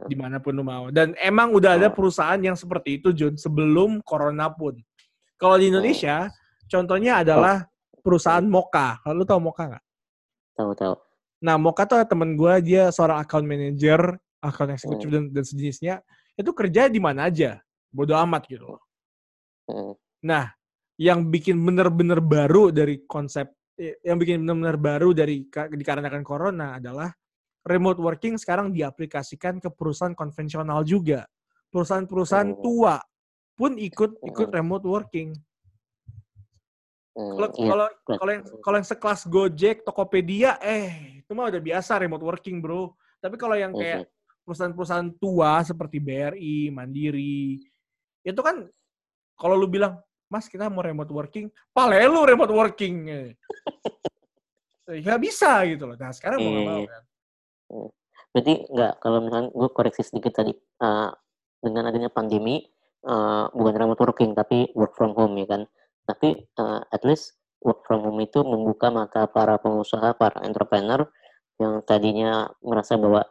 di 0.07 0.15
mana 0.17 0.41
pun 0.41 0.57
lu 0.57 0.65
mau. 0.65 0.89
Dan 0.89 1.13
emang 1.21 1.53
udah 1.53 1.77
ada 1.77 1.87
perusahaan 1.93 2.39
yang 2.39 2.57
seperti 2.57 2.97
itu 2.97 3.13
Jun 3.13 3.37
sebelum 3.37 4.01
corona 4.01 4.49
pun. 4.49 4.79
Kalau 5.37 5.59
di 5.59 5.69
Indonesia 5.69 6.31
contohnya 6.65 7.21
adalah 7.21 7.67
perusahaan 8.01 8.43
Moka. 8.43 9.03
Lalu 9.05 9.23
tahu 9.27 9.39
Moka 9.39 9.63
nggak? 9.69 9.85
Tahu-tahu. 10.57 10.95
Nah, 11.43 11.55
Moka 11.59 11.83
tuh 11.83 11.99
temen 12.07 12.39
gue, 12.39 12.53
dia 12.63 12.87
seorang 12.87 13.19
account 13.19 13.43
manager, 13.43 14.15
account 14.39 14.79
eksekutif 14.79 15.11
dan, 15.11 15.23
dan 15.27 15.43
sejenisnya. 15.43 15.95
Itu 16.39 16.55
kerja 16.55 16.87
di 16.87 17.03
mana 17.03 17.27
aja. 17.27 17.59
Bodoh 17.91 18.15
amat 18.23 18.47
gitu 18.47 18.75
loh. 18.75 18.81
Hmm. 19.67 19.93
Nah, 20.23 20.55
yang 20.97 21.25
bikin 21.27 21.57
bener-bener 21.57 22.21
baru 22.21 22.69
dari 22.69 23.01
konsep, 23.05 23.49
yang 23.77 24.17
bikin 24.21 24.45
bener-bener 24.45 24.77
baru 24.77 25.09
dari 25.11 25.49
ka- 25.49 25.69
dikarenakan 25.69 26.21
corona 26.21 26.77
adalah 26.77 27.09
remote 27.65 27.97
working 27.97 28.37
sekarang 28.37 28.69
diaplikasikan 28.69 29.57
ke 29.57 29.73
perusahaan 29.73 30.13
konvensional 30.13 30.85
juga. 30.85 31.25
Perusahaan-perusahaan 31.73 32.53
Oh. 32.53 32.61
tua 32.61 32.95
pun 33.57 33.77
ikut 33.77 34.21
ikut 34.21 34.47
Hmm. 34.49 34.57
remote 34.61 34.85
working. 34.85 35.33
Hmm, 37.13 37.37
Kalau 37.37 37.47
iya. 37.53 37.69
kalau 37.69 37.87
kalau 38.17 38.31
yang 38.33 38.43
kalau 38.61 38.75
yang 38.81 38.87
sekelas 38.89 39.21
Gojek, 39.29 39.85
Tokopedia, 39.85 40.57
eh 40.57 41.21
itu 41.21 41.31
mah 41.33 41.49
udah 41.49 41.61
biasa 41.61 42.01
remote 42.01 42.25
working, 42.25 42.57
Bro. 42.57 42.97
Tapi 43.21 43.37
kalau 43.37 43.53
yang 43.53 43.69
kayak 43.71 44.05
sih. 44.05 44.09
perusahaan-perusahaan 44.43 45.09
tua 45.21 45.61
seperti 45.61 46.01
BRI, 46.01 46.73
Mandiri, 46.73 47.61
itu 48.19 48.41
kan 48.41 48.65
kalau 49.37 49.55
lu 49.55 49.69
bilang, 49.69 50.01
"Mas, 50.33 50.49
kita 50.49 50.65
mau 50.73 50.81
remote 50.81 51.13
working." 51.13 51.53
Pale 51.69 52.01
lu 52.09 52.25
remote 52.25 52.49
working. 52.49 52.95
Eh, 53.05 53.37
Nggak 54.83 55.19
bisa 55.21 55.63
gitu 55.69 55.85
loh. 55.87 55.95
Nah, 55.95 56.11
sekarang 56.11 56.41
mau 56.41 56.51
nggak 56.51 56.65
mau 56.67 56.81
Iya. 56.81 56.89
kan. 56.91 57.03
Berarti 58.33 58.53
nggak, 58.67 58.93
kalau 58.99 59.17
misalnya 59.21 59.49
gue 59.53 59.69
koreksi 59.69 60.01
sedikit 60.01 60.33
tadi, 60.41 60.51
eh, 60.57 61.09
dengan 61.63 61.83
adanya 61.87 62.09
pandemi, 62.11 62.65
eh, 63.05 63.45
bukan 63.53 63.73
remote 63.77 64.01
working, 64.03 64.33
tapi 64.35 64.73
work 64.75 64.97
from 64.97 65.13
home 65.15 65.37
ya 65.39 65.47
kan. 65.47 65.61
Tapi 66.03 66.35
eh, 66.35 66.81
at 66.89 67.01
least 67.07 67.37
work 67.63 67.85
from 67.87 68.03
home 68.03 68.19
itu 68.19 68.43
membuka 68.43 68.91
mata 68.91 69.23
para 69.29 69.55
pengusaha, 69.61 70.17
para 70.19 70.43
entrepreneur 70.43 71.07
yang 71.61 71.79
tadinya 71.87 72.51
merasa 72.59 72.99
bahwa 72.99 73.23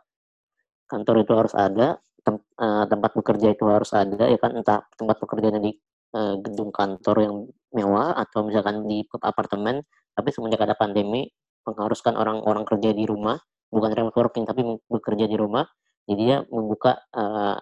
kantor 0.89 1.25
itu 1.25 1.33
harus 1.37 1.53
ada, 1.53 2.01
tem- 2.25 2.41
eh, 2.41 2.85
tempat 2.89 3.11
bekerja 3.13 3.53
itu 3.53 3.65
harus 3.69 3.93
ada, 3.93 4.25
ya 4.25 4.39
kan, 4.41 4.57
entah 4.57 4.89
tempat 4.97 5.21
bekerjanya 5.21 5.61
di 5.61 5.77
eh, 6.17 6.35
gedung 6.41 6.71
kantor 6.73 7.17
yang 7.21 7.37
mewah 7.73 8.17
atau 8.17 8.45
misalkan 8.45 8.85
di 8.89 9.05
apartemen, 9.25 9.85
tapi 10.13 10.29
semenjak 10.33 10.63
ada 10.65 10.77
pandemi 10.77 11.29
mengharuskan 11.65 12.19
orang-orang 12.19 12.67
kerja 12.67 12.91
di 12.93 13.05
rumah, 13.07 13.39
bukan 13.71 13.91
remote 13.95 14.19
working 14.19 14.45
tapi 14.45 14.67
bekerja 14.91 15.27
di 15.31 15.37
rumah, 15.39 15.65
jadi 16.05 16.23
dia 16.23 16.39
membuka 16.51 17.01
eh, 17.15 17.59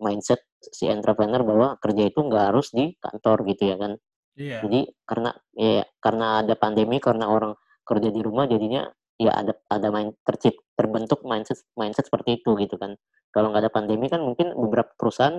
mindset 0.00 0.42
si 0.64 0.88
entrepreneur 0.88 1.44
bahwa 1.44 1.68
kerja 1.78 2.08
itu 2.08 2.18
nggak 2.24 2.44
harus 2.52 2.72
di 2.72 2.96
kantor 2.98 3.44
gitu 3.52 3.68
ya 3.68 3.76
kan 3.76 3.94
Iya. 4.34 4.66
jadi 4.66 4.80
karena 5.06 5.30
ya 5.54 5.86
karena 6.02 6.42
ada 6.42 6.54
pandemi 6.58 6.98
karena 6.98 7.30
orang 7.30 7.54
kerja 7.86 8.10
di 8.10 8.18
rumah 8.18 8.50
jadinya 8.50 8.90
ya 9.14 9.30
ada 9.30 9.54
ada 9.70 9.88
main 9.94 10.10
tercip 10.26 10.58
terbentuk 10.74 11.22
mindset 11.22 11.62
mindset 11.78 12.10
seperti 12.10 12.42
itu 12.42 12.58
gitu 12.58 12.74
kan 12.74 12.98
kalau 13.30 13.54
nggak 13.54 13.62
ada 13.66 13.72
pandemi 13.72 14.10
kan 14.10 14.18
mungkin 14.26 14.50
beberapa 14.58 14.90
perusahaan 14.98 15.38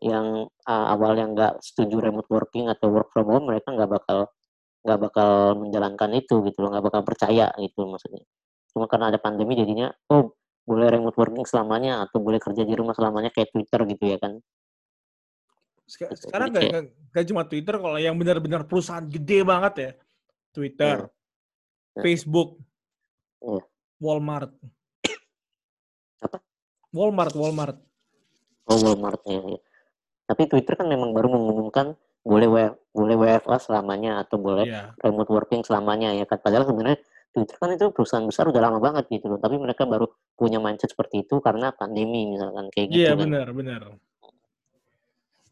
yang 0.00 0.48
uh, 0.48 0.86
awalnya 0.96 1.24
nggak 1.28 1.52
setuju 1.60 2.08
remote 2.08 2.28
working 2.32 2.72
atau 2.72 2.88
work 2.88 3.12
from 3.12 3.28
home 3.28 3.52
mereka 3.52 3.72
nggak 3.72 3.90
bakal 3.90 4.32
nggak 4.80 4.98
bakal 5.00 5.30
menjalankan 5.60 6.10
itu 6.16 6.40
gitu 6.48 6.58
loh 6.64 6.72
nggak 6.72 6.84
bakal 6.88 7.02
percaya 7.04 7.52
gitu 7.60 7.84
maksudnya 7.84 8.24
cuma 8.72 8.88
karena 8.88 9.12
ada 9.12 9.20
pandemi 9.20 9.52
jadinya 9.52 9.92
oh 10.08 10.32
boleh 10.64 10.88
remote 10.88 11.16
working 11.20 11.44
selamanya 11.44 12.08
atau 12.08 12.16
boleh 12.22 12.40
kerja 12.40 12.64
di 12.64 12.72
rumah 12.72 12.96
selamanya 12.96 13.28
kayak 13.28 13.52
Twitter 13.52 13.80
gitu 13.84 14.04
ya 14.08 14.16
kan 14.16 14.40
Gitu. 15.90 16.30
Sekarang 16.30 16.54
nggak 16.54 17.24
cuma 17.26 17.42
Twitter, 17.42 17.74
kalau 17.74 17.98
yang 17.98 18.14
benar-benar 18.14 18.62
perusahaan 18.62 19.02
gede 19.02 19.42
banget 19.42 19.74
ya, 19.74 19.90
Twitter, 20.54 20.96
Hmm. 21.90 22.02
Facebook, 22.06 22.62
Iya. 23.42 23.66
Walmart. 23.98 24.54
Apa? 26.22 26.38
Walmart, 26.94 27.34
Walmart. 27.34 27.78
oh 28.70 28.78
Walmart 28.78 29.18
ya, 29.26 29.42
ya. 29.42 29.60
Tapi 30.30 30.46
Twitter 30.46 30.78
kan 30.78 30.86
memang 30.86 31.10
baru 31.10 31.26
mengumumkan 31.26 31.98
boleh 32.22 32.46
W- 32.46 32.76
boleh 32.92 33.16
WFA 33.16 33.58
selamanya 33.58 34.20
atau 34.20 34.38
boleh 34.38 34.62
Iya. 34.62 34.94
remote 34.96 35.26
working 35.28 35.60
selamanya 35.60 36.12
ya 36.12 36.22
kan 36.22 36.38
padahal 36.38 36.62
sebenarnya 36.64 37.02
Twitter 37.30 37.56
kan 37.56 37.70
itu 37.70 37.90
perusahaan 37.90 38.22
besar 38.22 38.46
udah 38.46 38.60
lama 38.60 38.78
banget 38.78 39.08
gitu 39.08 39.26
loh 39.26 39.38
tapi 39.38 39.56
mereka 39.56 39.82
baru 39.84 40.06
punya 40.34 40.58
mindset 40.58 40.90
seperti 40.90 41.24
itu 41.24 41.38
karena 41.38 41.72
pandemi 41.72 42.26
misalkan 42.28 42.68
kayak 42.68 42.86
gitu 42.88 43.02
Iya, 43.02 43.10
kan 43.12 43.18
benar, 43.20 43.46
benar. 43.50 43.80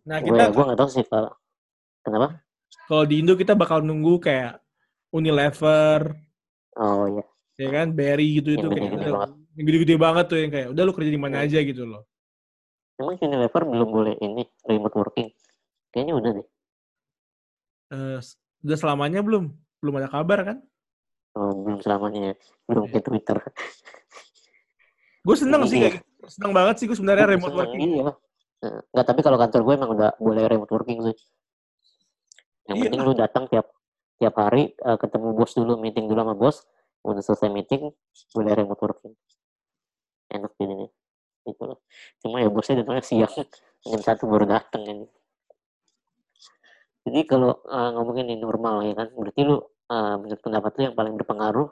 Nah, 0.04 0.18
kita 0.18 0.42
gue 0.48 0.62
nggak 0.64 0.78
tahu 0.78 0.88
sih 0.88 1.04
Pak. 1.04 1.30
kenapa 2.00 2.40
kalau 2.84 3.04
di 3.04 3.20
Indo 3.20 3.34
kita 3.34 3.52
bakal 3.52 3.80
nunggu 3.80 4.16
kayak 4.18 4.60
Unilever, 5.08 6.16
oh 6.74 7.04
iya 7.08 7.24
ya 7.58 7.68
kan, 7.74 7.90
Berry 7.90 8.38
gitu 8.38 8.54
itu 8.54 8.60
Yang 8.60 8.70
kayak 8.70 8.80
gede-gede 8.84 9.02
udah- 9.02 9.14
banget. 9.18 9.30
gede-gede 9.58 9.96
banget 9.98 10.24
tuh 10.24 10.38
yang 10.38 10.50
kayak 10.50 10.68
udah 10.70 10.82
lu 10.84 10.92
kerja 10.92 11.10
di 11.10 11.18
mana 11.18 11.36
Hmm. 11.36 11.44
aja 11.44 11.58
gitu 11.60 11.82
loh. 11.84 12.02
Emang 12.98 13.14
Unilever 13.16 13.62
belum 13.64 13.88
boleh 13.88 14.14
ini 14.18 14.42
remote 14.64 14.94
working 14.94 15.28
kayaknya 15.90 16.14
udah 16.14 16.32
deh 16.36 16.48
Eh, 17.88 18.20
udah 18.68 18.76
selamanya 18.76 19.24
belum? 19.24 19.48
Belum 19.80 19.94
ada 19.96 20.12
kabar 20.12 20.44
kan? 20.44 20.58
oh, 21.32 21.56
belum 21.56 21.80
selamanya 21.80 22.20
ya. 22.20 22.34
belum 22.68 22.84
Iya. 22.84 22.90
kayak 22.92 23.04
Twitter 23.06 23.38
Gue 25.24 25.36
seneng 25.40 25.64
sih 25.64 25.80
Iya. 25.80 25.96
kayak 25.96 26.04
seneng 26.28 26.52
banget 26.52 26.74
sih 26.76 26.84
gue 26.84 26.92
sebenarnya 26.92 27.24
Gua 27.24 27.32
remote 27.32 27.48
seneng, 27.48 27.60
working. 27.64 27.80
iya 27.88 28.08
Eh, 28.58 28.80
nggak 28.92 29.06
tapi 29.06 29.20
kalau 29.22 29.38
kantor 29.38 29.60
gue 29.62 29.74
emang 29.78 29.90
udah 29.94 30.10
boleh 30.18 30.44
remote 30.44 30.68
working 30.68 30.98
sih 31.00 31.16
yang 32.66 32.76
Iya 32.76 32.82
penting 32.84 33.00
lu 33.00 33.12
datang 33.16 33.44
tiap 33.48 33.66
tiap 34.18 34.34
hari 34.36 34.74
eh, 34.74 34.98
ketemu 34.98 35.28
bos 35.32 35.52
dulu 35.54 35.72
meeting 35.78 36.04
dulu 36.10 36.18
sama 36.20 36.34
bos 36.36 36.56
udah 37.06 37.22
selesai 37.22 37.48
meeting 37.48 37.88
boleh 38.34 38.52
remote 38.52 38.82
working 38.82 39.14
enak 40.28 40.52
jadinya 40.58 40.90
itu 41.52 41.62
loh 41.64 41.78
cuma 42.20 42.42
ya 42.44 42.48
bosnya 42.52 42.84
datangnya 42.84 43.04
siang 43.04 43.34
jam 43.88 44.00
satu 44.02 44.24
baru 44.28 44.46
datang 44.48 44.82
kan 44.84 44.98
jadi 47.08 47.20
kalau 47.24 47.64
eh, 47.64 47.90
ngomongin 47.96 48.26
ini 48.32 48.40
normal 48.40 48.84
ya 48.84 48.94
kan 48.96 49.08
berarti 49.16 49.40
lu 49.44 49.56
eh, 49.88 50.14
menurut 50.20 50.40
pendapat 50.44 50.70
lu 50.76 50.82
yang 50.92 50.96
paling 50.96 51.14
berpengaruh 51.16 51.68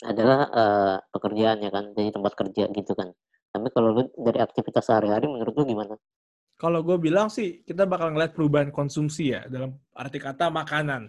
adalah 0.00 0.40
eh, 0.48 0.96
pekerjaan 1.12 1.58
ya 1.60 1.70
kan 1.72 1.84
jadi 1.92 2.10
tempat 2.16 2.32
kerja 2.32 2.64
gitu 2.72 2.92
kan 2.96 3.12
tapi 3.50 3.66
kalau 3.74 3.88
lu 3.92 4.02
dari 4.14 4.38
aktivitas 4.38 4.86
sehari-hari 4.86 5.26
menurut 5.26 5.54
lu 5.54 5.64
gimana 5.66 5.96
Kalau 6.60 6.84
gue 6.84 7.00
bilang 7.00 7.32
sih 7.32 7.64
kita 7.64 7.88
bakal 7.88 8.12
ngeliat 8.12 8.36
perubahan 8.36 8.68
konsumsi 8.68 9.32
ya 9.32 9.48
dalam 9.48 9.80
arti 9.96 10.20
kata 10.20 10.52
makanan. 10.52 11.08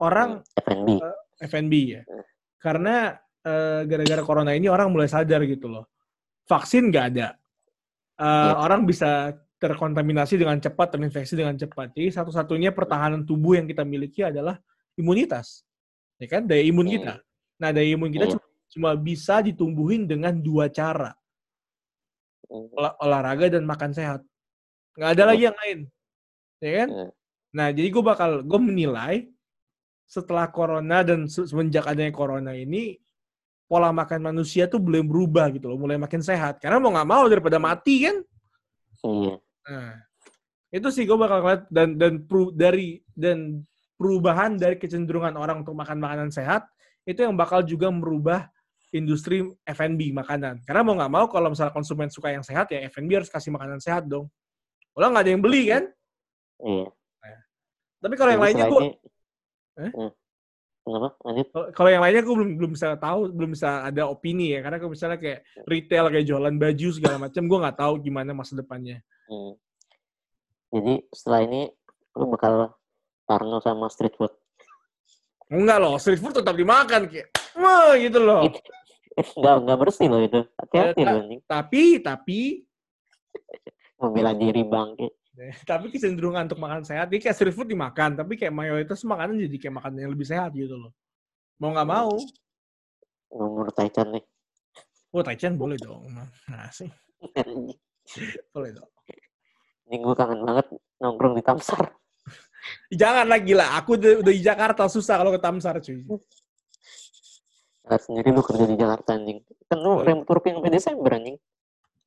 Orang 0.00 0.40
F&B 0.56 0.96
F&B 1.44 1.74
ya. 1.92 2.00
Karena 2.56 3.12
eh, 3.44 3.84
gara-gara 3.84 4.24
corona 4.24 4.56
ini 4.56 4.72
orang 4.72 4.88
mulai 4.88 5.12
sadar 5.12 5.44
gitu 5.44 5.68
loh. 5.68 5.91
Vaksin 6.46 6.90
nggak 6.90 7.06
ada. 7.14 7.28
Eh, 8.18 8.26
Iya. 8.26 8.54
Orang 8.58 8.84
bisa 8.84 9.34
terkontaminasi 9.58 10.34
dengan 10.36 10.58
cepat, 10.58 10.98
terinfeksi 10.98 11.38
dengan 11.38 11.54
cepat. 11.54 11.94
Jadi 11.94 12.10
satu-satunya 12.10 12.74
pertahanan 12.74 13.22
tubuh 13.22 13.54
yang 13.54 13.66
kita 13.70 13.86
miliki 13.86 14.26
adalah 14.26 14.58
imunitas. 14.98 15.62
Ya 16.18 16.26
kan? 16.26 16.46
Daya 16.46 16.62
imun 16.66 16.86
Hmm. 16.90 16.94
kita. 16.98 17.14
Nah, 17.62 17.70
daya 17.70 17.88
imun 17.94 18.10
kita 18.10 18.26
Iya. 18.26 18.32
cuma, 18.34 18.44
cuma 18.74 18.90
bisa 18.98 19.38
ditumbuhin 19.38 20.06
dengan 20.10 20.34
dua 20.34 20.66
cara. 20.66 21.14
Hmm. 22.50 22.68
Olah- 22.74 22.96
olahraga 23.00 23.46
dan 23.48 23.62
makan 23.64 23.94
sehat. 23.94 24.20
Nggak 24.98 25.10
ada 25.14 25.22
Iya. 25.22 25.28
lagi 25.30 25.42
yang 25.46 25.58
lain. 25.62 25.78
Ya 26.60 26.72
kan? 26.82 26.88
Hmm. 26.90 27.10
Nah, 27.52 27.68
jadi 27.70 27.88
gue 27.88 28.02
bakal, 28.02 28.30
gue 28.42 28.60
menilai 28.60 29.16
setelah 30.08 30.50
corona 30.50 31.00
dan 31.06 31.30
se- 31.30 31.46
semenjak 31.46 31.86
adanya 31.86 32.12
corona 32.12 32.52
ini, 32.52 32.98
pola 33.72 33.88
makan 33.88 34.20
manusia 34.20 34.68
tuh 34.68 34.76
belum 34.76 35.08
berubah 35.08 35.48
gitu 35.56 35.72
loh, 35.72 35.80
mulai 35.80 35.96
makin 35.96 36.20
sehat. 36.20 36.60
Karena 36.60 36.76
mau 36.76 36.92
nggak 36.92 37.08
mau 37.08 37.24
daripada 37.24 37.56
mati 37.56 38.04
kan. 38.04 38.20
iya 39.00 39.34
Nah, 39.62 39.94
itu 40.68 40.88
sih 40.92 41.08
gue 41.08 41.16
bakal 41.16 41.40
ngeliat 41.40 41.62
dan 41.72 41.96
dan 41.96 42.12
peru- 42.28 42.52
dari 42.52 43.00
dan 43.16 43.64
perubahan 43.96 44.60
dari 44.60 44.76
kecenderungan 44.76 45.32
orang 45.40 45.64
untuk 45.64 45.72
makan 45.72 46.02
makanan 46.02 46.28
sehat 46.28 46.68
itu 47.08 47.24
yang 47.24 47.32
bakal 47.32 47.64
juga 47.64 47.88
merubah 47.88 48.50
industri 48.92 49.40
F&B 49.64 50.12
makanan. 50.12 50.60
Karena 50.68 50.82
mau 50.84 50.92
nggak 50.98 51.12
mau 51.14 51.26
kalau 51.32 51.48
misalnya 51.48 51.72
konsumen 51.72 52.12
suka 52.12 52.28
yang 52.28 52.44
sehat 52.44 52.68
ya 52.68 52.84
F&B 52.92 53.08
harus 53.24 53.32
kasih 53.32 53.54
makanan 53.54 53.80
sehat 53.80 54.04
dong. 54.04 54.28
Kalau 54.92 55.08
nggak 55.08 55.24
ada 55.24 55.32
yang 55.32 55.40
beli 55.40 55.72
kan. 55.72 55.88
iya 56.60 56.86
Tapi 58.02 58.14
kalau 58.20 58.30
yang 58.36 58.42
lainnya 58.44 58.66
gue 58.68 58.82
Eh? 59.80 59.90
Kalau- 60.82 61.88
yang 61.88 62.02
lainnya 62.02 62.20
gue 62.20 62.34
belum 62.34 62.50
belum 62.58 62.72
bisa 62.74 62.98
tahu, 62.98 63.30
belum 63.30 63.54
bisa 63.54 63.86
ada 63.86 64.06
opini 64.06 64.50
ya. 64.50 64.60
Karena 64.60 64.76
kalau 64.76 64.90
misalnya 64.90 65.14
kayak 65.16 65.38
retail 65.62 66.10
kayak 66.10 66.26
jualan 66.26 66.54
baju 66.54 66.88
segala 66.90 67.16
macam, 67.20 67.42
gue 67.42 67.58
nggak 67.60 67.78
tahu 67.78 67.94
gimana 68.00 68.30
masa 68.32 68.52
depannya. 68.54 68.98
Hmm. 69.24 69.54
jadi 70.68 71.04
setelah 71.08 71.40
ini 71.42 71.62
lu 72.12 72.26
bakal 72.28 72.72
parno 73.22 73.60
sama 73.60 73.86
street 73.86 74.16
food 74.16 74.32
Enggak 75.46 75.78
loh, 75.78 75.96
street 75.96 76.16
food 76.16 76.32
tetap 76.34 76.52
dimakan 76.52 77.06
kayak, 77.06 77.28
wah 77.54 77.92
gitu 77.94 78.18
loh. 78.18 78.48
nggak 79.12 79.56
nggak 79.62 79.78
bersih 79.78 80.08
loh 80.08 80.20
itu 80.20 80.40
hati-hati 80.56 81.00
Ya, 81.00 81.12
loh 81.12 81.22
Tapi 81.44 81.82
tapi 82.00 82.40
membela 84.00 84.32
diri 84.32 84.64
bangke 84.64 85.12
tapi 85.70 85.88
kecenderungan 85.88 86.44
untuk 86.44 86.60
makan 86.60 86.84
sehat, 86.84 87.08
jadi 87.08 87.20
kayak 87.28 87.36
street 87.36 87.56
food 87.56 87.68
dimakan, 87.72 88.14
tapi 88.18 88.36
kayak 88.36 88.52
mayoritas 88.52 89.00
makanan 89.04 89.40
jadi 89.40 89.56
kayak 89.56 89.74
makanan 89.80 89.98
yang 90.04 90.12
lebih 90.12 90.26
sehat 90.28 90.52
gitu 90.52 90.76
loh. 90.76 90.92
Mau 91.56 91.72
nggak 91.72 91.88
mau, 91.88 92.12
nomor 93.32 93.72
Taichan 93.72 94.12
nih 94.12 94.24
oh 95.12 95.22
Taichan 95.24 95.56
boleh 95.56 95.76
dong. 95.80 96.04
Nah 96.48 96.68
sih, 96.72 96.88
boleh 98.54 98.70
dong. 98.76 98.90
ini 99.88 100.00
gue 100.00 100.14
kangen 100.16 100.40
banget 100.40 100.66
nongkrong 101.00 101.36
di 101.36 101.44
Tamsar 101.44 101.92
Jangan 103.00 103.26
lagi 103.28 103.52
lah, 103.52 103.76
aku 103.76 103.98
udah, 103.98 104.22
udah 104.24 104.32
di 104.32 104.40
Jakarta 104.40 104.88
susah 104.88 105.20
kalau 105.20 105.32
ke 105.34 105.40
Tamsar 105.42 105.80
cuy. 105.84 106.00
Lihat 107.82 108.02
sendiri 108.06 108.30
lu 108.30 108.40
kerja 108.46 108.64
di 108.68 108.76
Jakarta 108.78 109.18
anjing 109.18 109.42
kan 109.66 109.78
lu 109.80 110.00
Oh. 110.00 110.04
remote 110.04 110.28
working 110.28 110.54
sampai 110.60 110.70
Desember 110.72 111.10
anjing 111.16 111.36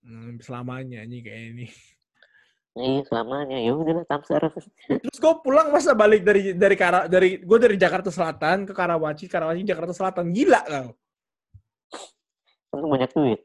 Hmm, 0.06 0.38
selamanya 0.38 1.02
nih 1.02 1.20
kayak 1.26 1.44
ini. 1.58 1.68
Iya 2.76 3.02
selamanya 3.08 3.58
ya 3.60 3.72
udah 3.72 4.04
lah 4.04 4.06
Tamsar 4.08 4.52
Terus 4.52 5.18
gue 5.18 5.34
pulang 5.40 5.72
masa 5.72 5.96
balik 5.96 6.28
dari 6.28 6.52
dari 6.52 6.76
Kara, 6.76 7.08
dari 7.08 7.40
gue 7.40 7.58
dari 7.60 7.80
Jakarta 7.80 8.12
Selatan 8.12 8.68
ke 8.68 8.74
Karawaci, 8.76 9.32
Karawaci 9.32 9.64
Jakarta 9.64 9.96
Selatan 9.96 10.36
gila 10.36 10.62
kau. 10.68 10.90
kan 12.76 12.84
banyak 12.92 13.12
duit 13.16 13.40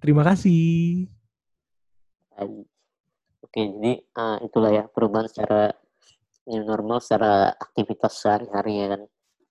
Terima 0.00 0.24
kasih. 0.24 1.04
Oke, 3.44 3.60
jadi 3.60 4.00
ah, 4.16 4.40
itulah 4.40 4.72
ya 4.72 4.84
perubahan 4.88 5.28
secara 5.28 5.76
new 6.48 6.64
normal 6.64 7.04
secara 7.04 7.52
aktivitas 7.52 8.16
sehari-hari 8.16 8.80
ya 8.80 8.86
kan. 8.96 9.02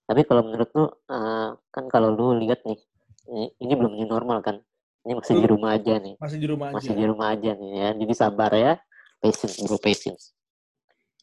Tapi 0.10 0.22
kalau 0.26 0.42
menurut 0.50 0.70
lu, 0.74 0.90
ah, 1.14 1.54
kan 1.70 1.86
kalau 1.86 2.10
lu 2.10 2.34
lihat 2.42 2.66
nih, 2.66 2.82
ini, 3.30 3.54
ini 3.62 3.74
belum 3.78 3.94
new 3.94 4.10
normal 4.10 4.42
kan? 4.42 4.58
Ini 5.08 5.14
masih 5.16 5.36
di 5.40 5.48
rumah 5.48 5.72
aja 5.80 5.94
nih, 5.96 6.16
Masih 6.20 6.38
di 6.38 6.48
rumah 6.48 6.68
masih 6.76 6.92
aja. 6.92 7.00
di 7.00 7.06
rumah 7.08 7.28
aja 7.32 7.52
nih 7.56 7.72
ya. 7.72 7.90
Jadi 7.96 8.14
sabar 8.14 8.52
ya, 8.52 8.74
patience 9.24 9.58
bro, 9.64 9.78
patience. 9.80 10.24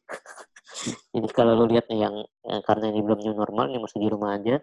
jadi 1.15 1.29
kalau 1.37 1.53
lu 1.61 1.65
lihat 1.71 1.87
nih 1.93 2.01
yang 2.09 2.17
eh, 2.25 2.61
karena 2.65 2.89
ini 2.91 3.01
belum 3.05 3.21
new 3.21 3.37
normal, 3.37 3.69
ini 3.69 3.79
masih 3.79 3.99
di 4.01 4.09
rumah 4.09 4.41
aja, 4.41 4.57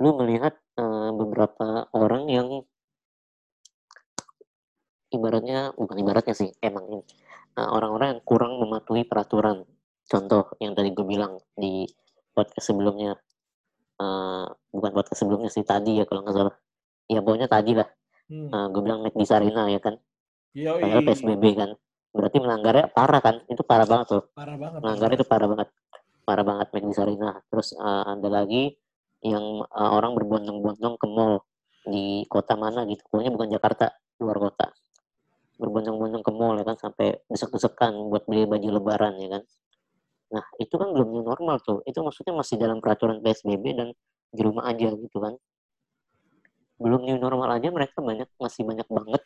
lu 0.00 0.16
melihat 0.16 0.56
eh, 0.80 1.10
beberapa 1.12 1.92
orang 1.92 2.24
yang 2.32 2.48
ibaratnya 5.12 5.72
bukan 5.74 5.96
ibaratnya 6.04 6.34
sih 6.36 6.50
emang 6.60 6.84
ini 6.88 7.00
uh, 7.56 7.68
orang-orang 7.72 8.16
yang 8.16 8.22
kurang 8.24 8.60
mematuhi 8.60 9.08
peraturan 9.08 9.64
contoh 10.08 10.52
yang 10.60 10.76
tadi 10.76 10.92
gue 10.92 11.06
bilang 11.08 11.40
di 11.56 11.88
podcast 12.36 12.72
sebelumnya 12.72 13.16
uh, 14.00 14.46
bukan 14.72 14.90
podcast 14.92 15.18
sebelumnya 15.24 15.50
sih 15.52 15.64
tadi 15.64 16.00
ya 16.00 16.04
kalau 16.04 16.24
nggak 16.24 16.36
salah 16.36 16.54
ya 17.08 17.20
pokoknya 17.24 17.48
tadi 17.48 17.72
lah 17.76 17.88
Hmm. 18.28 18.48
Nah, 18.52 18.68
gue 18.68 18.82
bilang 18.84 19.00
McD 19.00 19.24
Sarina 19.24 19.66
ya 19.72 19.80
kan. 19.80 19.96
Yoi. 20.52 20.80
Padahal 20.84 21.04
PSBB 21.04 21.44
kan. 21.56 21.70
Berarti 22.12 22.36
melanggarnya 22.40 22.86
parah 22.92 23.20
kan. 23.24 23.36
Itu 23.48 23.64
parah 23.64 23.88
banget 23.88 24.06
tuh. 24.12 24.22
Parah 24.36 24.56
banget. 24.56 24.80
Melanggarnya 24.84 25.16
itu 25.16 25.28
parah 25.28 25.48
banget. 25.48 25.68
Parah 26.28 26.44
banget 26.44 26.66
McD 26.76 26.90
Sarina. 26.92 27.30
Terus 27.48 27.68
eh, 27.72 28.04
ada 28.04 28.28
lagi 28.28 28.76
yang 29.24 29.64
eh, 29.64 29.90
orang 29.90 30.12
berbondong-bondong 30.14 30.94
ke 31.00 31.06
mall 31.08 31.44
di 31.88 32.28
kota 32.28 32.54
mana 32.54 32.84
gitu. 32.84 33.00
Pokoknya 33.08 33.32
bukan 33.32 33.48
Jakarta, 33.48 33.86
luar 34.20 34.36
kota. 34.36 34.66
Berbondong-bondong 35.58 36.22
ke 36.22 36.32
mall 36.32 36.54
ya 36.60 36.64
kan 36.68 36.76
sampai 36.76 37.24
desek-desekan 37.32 37.96
buat 38.12 38.28
beli 38.28 38.44
baju 38.44 38.68
lebaran 38.76 39.16
ya 39.18 39.28
kan. 39.40 39.42
Nah, 40.28 40.44
itu 40.60 40.76
kan 40.76 40.92
belum 40.92 41.24
normal 41.24 41.64
tuh. 41.64 41.80
Itu 41.88 42.04
maksudnya 42.04 42.36
masih 42.36 42.60
dalam 42.60 42.84
peraturan 42.84 43.24
PSBB 43.24 43.64
dan 43.72 43.88
di 44.28 44.40
rumah 44.44 44.68
aja 44.68 44.92
gitu 44.92 45.18
kan. 45.18 45.34
Belum 46.78 47.02
new 47.04 47.18
normal 47.18 47.58
aja 47.58 47.68
mereka 47.74 47.98
banyak 48.00 48.30
masih 48.38 48.62
banyak 48.64 48.88
banget 48.88 49.22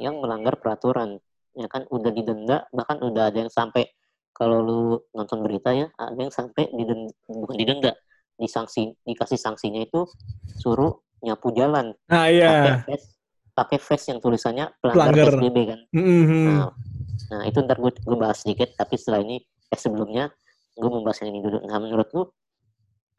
yang 0.00 0.20
melanggar 0.20 0.56
peraturan. 0.60 1.20
Ya 1.56 1.66
kan 1.66 1.84
udah 1.90 2.10
didenda, 2.14 2.70
bahkan 2.70 3.02
udah 3.02 3.32
ada 3.32 3.44
yang 3.44 3.52
sampai 3.52 3.90
kalau 4.30 4.62
lu 4.62 4.80
nonton 5.12 5.42
berita 5.44 5.74
ya, 5.74 5.90
ada 5.98 6.16
yang 6.16 6.32
sampai 6.32 6.70
didenda, 6.72 7.12
bukan 7.26 7.56
didenda, 7.58 7.92
disanksi, 8.40 8.96
dikasih 9.04 9.36
sanksinya 9.36 9.84
itu 9.84 10.08
suruh 10.56 10.96
nyapu 11.20 11.52
jalan 11.52 11.92
pakai 12.08 12.32
iya. 12.32 12.80
vest 12.88 13.20
pakai 13.52 13.76
vest 13.76 14.04
yang 14.08 14.18
tulisannya 14.24 14.72
pelanggar 14.80 15.12
Pelanggar. 15.12 15.36
PSBB 15.36 15.58
kan. 15.68 15.80
Mhm. 15.92 16.44
Nah, 16.48 16.70
nah 17.28 17.42
itu 17.44 17.58
ntar 17.60 17.76
gue, 17.76 17.92
gue 17.92 18.16
bahas 18.16 18.40
sedikit, 18.40 18.72
tapi 18.72 18.96
setelah 18.96 19.20
ini, 19.20 19.36
eh 19.44 19.76
sebelumnya, 19.76 20.32
gue 20.72 20.90
membahas 20.90 21.20
yang 21.20 21.36
ini 21.36 21.40
dulu. 21.44 21.58
Nah, 21.68 21.76
menurut 21.76 22.08
lu, 22.16 22.22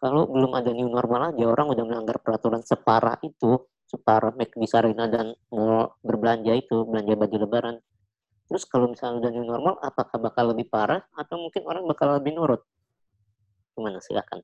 kalau 0.02 0.26
belum 0.26 0.52
ada 0.58 0.74
new 0.74 0.90
normal 0.90 1.30
aja, 1.30 1.46
orang 1.46 1.70
udah 1.70 1.84
melanggar 1.86 2.18
peraturan 2.26 2.66
separah 2.66 3.22
itu, 3.22 3.62
separah 3.92 4.32
McD 4.32 4.64
Sarina 4.64 5.12
dan 5.12 5.36
mau 5.52 5.92
berbelanja 6.00 6.56
itu, 6.56 6.88
belanja 6.88 7.14
baju 7.20 7.38
lebaran. 7.44 7.76
Terus 8.48 8.64
kalau 8.64 8.92
misalnya 8.92 9.28
udah 9.28 9.32
new 9.36 9.44
normal, 9.48 9.76
apakah 9.84 10.16
bakal 10.20 10.56
lebih 10.56 10.72
parah, 10.72 11.04
atau 11.16 11.36
mungkin 11.36 11.68
orang 11.68 11.84
bakal 11.84 12.16
lebih 12.16 12.36
nurut? 12.36 12.64
Gimana, 13.76 14.00
silakan. 14.00 14.40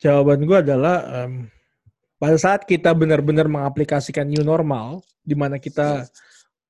Jawaban 0.00 0.44
gue 0.44 0.58
adalah 0.60 0.96
em, 1.24 1.48
pada 2.20 2.36
saat 2.36 2.68
kita 2.68 2.92
benar-benar 2.92 3.48
mengaplikasikan 3.48 4.28
new 4.28 4.44
normal, 4.44 5.00
di 5.24 5.32
mana 5.32 5.56
kita 5.56 6.08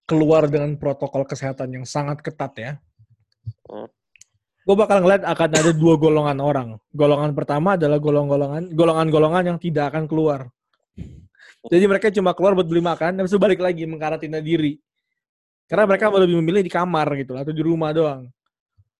keluar 0.07 0.47
dengan 0.47 0.79
protokol 0.79 1.26
kesehatan 1.26 1.83
yang 1.83 1.85
sangat 1.88 2.23
ketat 2.23 2.55
ya, 2.55 2.73
Hmm. 3.69 3.88
gue 4.64 4.76
bakal 4.76 5.05
ngeliat 5.05 5.25
akan 5.25 5.49
ada 5.53 5.73
dua 5.76 6.00
golongan 6.00 6.38
orang. 6.41 6.69
Golongan 6.93 7.37
pertama 7.37 7.76
adalah 7.76 8.00
golongan-golongan 8.00 8.73
golongan-golongan 8.73 9.45
yang 9.53 9.59
tidak 9.61 9.93
akan 9.93 10.05
keluar. 10.09 10.49
Jadi 11.64 11.85
mereka 11.88 12.12
cuma 12.12 12.37
keluar 12.37 12.52
buat 12.52 12.68
beli 12.68 12.85
makan, 12.85 13.25
habis 13.25 13.33
itu 13.33 13.40
balik 13.40 13.61
lagi 13.61 13.88
mengkarantina 13.88 14.40
diri. 14.44 14.76
Karena 15.64 15.88
mereka 15.88 16.12
lebih 16.12 16.37
memilih 16.44 16.61
di 16.61 16.68
kamar 16.68 17.09
gitu 17.16 17.33
atau 17.40 17.52
di 17.52 17.62
rumah 17.64 17.88
doang. 17.97 18.28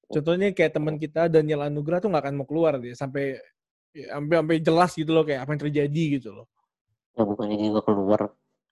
Contohnya 0.09 0.49
kayak 0.57 0.73
teman 0.73 0.97
kita 0.97 1.29
Daniel 1.29 1.69
Anugrah 1.69 2.01
tuh 2.01 2.09
nggak 2.09 2.25
akan 2.25 2.35
mau 2.41 2.47
keluar 2.49 2.81
dia 2.81 2.97
sampai 2.97 3.37
ya, 3.93 4.17
sampai 4.17 4.35
sampai 4.41 4.57
jelas 4.65 4.91
gitu 4.97 5.11
loh 5.13 5.25
kayak 5.29 5.45
apa 5.45 5.51
yang 5.53 5.63
terjadi 5.69 6.05
gitu 6.21 6.29
loh. 6.33 6.47
Ya 7.15 7.23
bukannya 7.29 7.57
juga 7.61 7.81
keluar, 7.85 8.21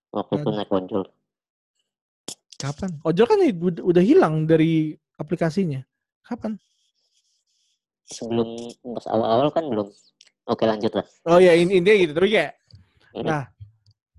waktu 0.09 0.33
itu 0.41 0.49
naik 0.51 0.73
ojol. 0.73 1.03
Kapan? 2.57 2.91
Ojol 3.05 3.27
kan 3.27 3.39
udah, 3.83 4.05
hilang 4.05 4.47
dari 4.49 4.97
aplikasinya. 5.19 5.83
Kapan? 6.25 6.57
Sebelum 8.09 8.73
pas 8.97 9.07
awal-awal 9.11 9.49
kan 9.53 9.65
belum. 9.69 9.89
Oke 10.49 10.65
lanjut 10.65 10.91
lah. 10.97 11.07
Oh 11.29 11.39
ya 11.39 11.55
ini 11.55 11.79
intinya 11.79 11.97
gitu. 12.03 12.13
Tapi 12.17 12.29
kayak 12.33 12.53
Hmm. 13.13 13.29
nah 13.29 13.45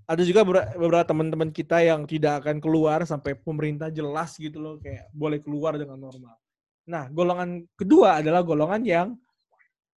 ada 0.04 0.22
juga 0.22 0.44
beberapa, 0.44 1.00
teman-teman 1.04 1.48
kita 1.48 1.80
yang 1.80 2.04
tidak 2.04 2.44
akan 2.44 2.60
keluar 2.60 3.02
sampai 3.08 3.32
pemerintah 3.34 3.88
jelas 3.88 4.36
gitu 4.36 4.60
loh 4.60 4.74
kayak 4.76 5.08
boleh 5.10 5.40
keluar 5.40 5.76
dengan 5.80 5.96
normal. 5.96 6.36
Nah, 6.84 7.08
golongan 7.08 7.64
kedua 7.72 8.20
adalah 8.20 8.44
golongan 8.44 8.84
yang 8.84 9.08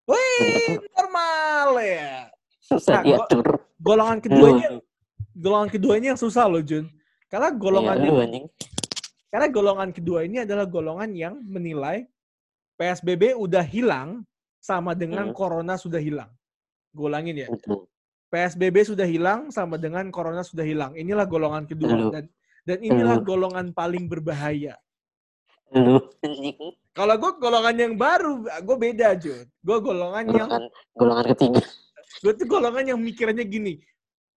wih 0.08 0.80
normal 0.96 1.84
ya. 1.84 2.32
Susah 2.64 3.00
Nah, 3.00 3.04
diatur. 3.04 3.46
Golongan 3.78 4.18
keduanya 4.24 4.68
golongan 5.38 5.70
keduanya 5.70 6.08
yang 6.16 6.20
susah 6.20 6.48
loh 6.48 6.64
Jun. 6.64 6.88
Karena 7.28 7.52
golongan 7.52 7.96
lu 8.02 8.24
anjing. 8.24 8.48
karena 9.28 9.52
golongan 9.52 9.92
kedua 9.92 10.24
ini 10.24 10.48
adalah 10.48 10.64
golongan 10.64 11.12
yang 11.12 11.36
menilai 11.44 12.08
PSBB 12.80 13.36
udah 13.36 13.60
hilang 13.62 14.24
sama 14.58 14.96
dengan 14.96 15.30
Hmm. 15.30 15.36
corona 15.36 15.76
sudah 15.76 16.00
hilang. 16.00 16.32
Gue 16.96 17.12
ulangin 17.12 17.36
ya. 17.36 17.52
Betul. 17.52 17.92
PSBB 18.28 18.84
sudah 18.84 19.08
hilang 19.08 19.50
sama 19.50 19.80
dengan 19.80 20.08
corona 20.12 20.44
sudah 20.44 20.68
hilang. 20.68 20.92
Inilah 21.00 21.24
golongan 21.24 21.64
kedua 21.64 22.12
dan 22.12 22.26
dan 22.68 22.78
inilah 22.84 23.24
golongan 23.24 23.72
paling 23.72 24.12
berbahaya. 24.12 24.76
Kalau 26.92 27.16
gue 27.20 27.32
golongan 27.40 27.76
yang 27.76 27.94
baru, 27.96 28.44
gue 28.44 28.78
beda 28.80 29.16
Jun. 29.20 29.48
Gue 29.64 29.78
golongan 29.80 30.26
yang 30.32 30.50
Golongan, 30.50 30.64
golongan 30.96 31.26
ketiga. 31.36 31.64
gue 32.24 32.34
tuh 32.34 32.48
golongan 32.48 32.84
yang 32.96 33.00
mikirnya 33.00 33.44
gini, 33.44 33.80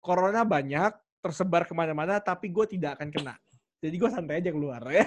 corona 0.01 0.41
banyak 0.41 0.91
tersebar 1.21 1.69
ke 1.69 1.73
mana-mana, 1.77 2.17
tapi 2.17 2.49
gue 2.49 2.65
tidak 2.65 2.97
akan 2.97 3.09
kena. 3.13 3.35
Jadi 3.79 3.95
gue 3.95 4.09
santai 4.11 4.43
aja 4.43 4.51
keluar 4.51 4.81
ya. 4.91 5.05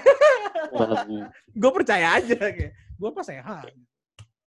Gue 1.61 1.71
percaya 1.75 2.16
aja 2.16 2.33
gue 3.03 3.09
apa 3.11 3.23
sehat. 3.27 3.68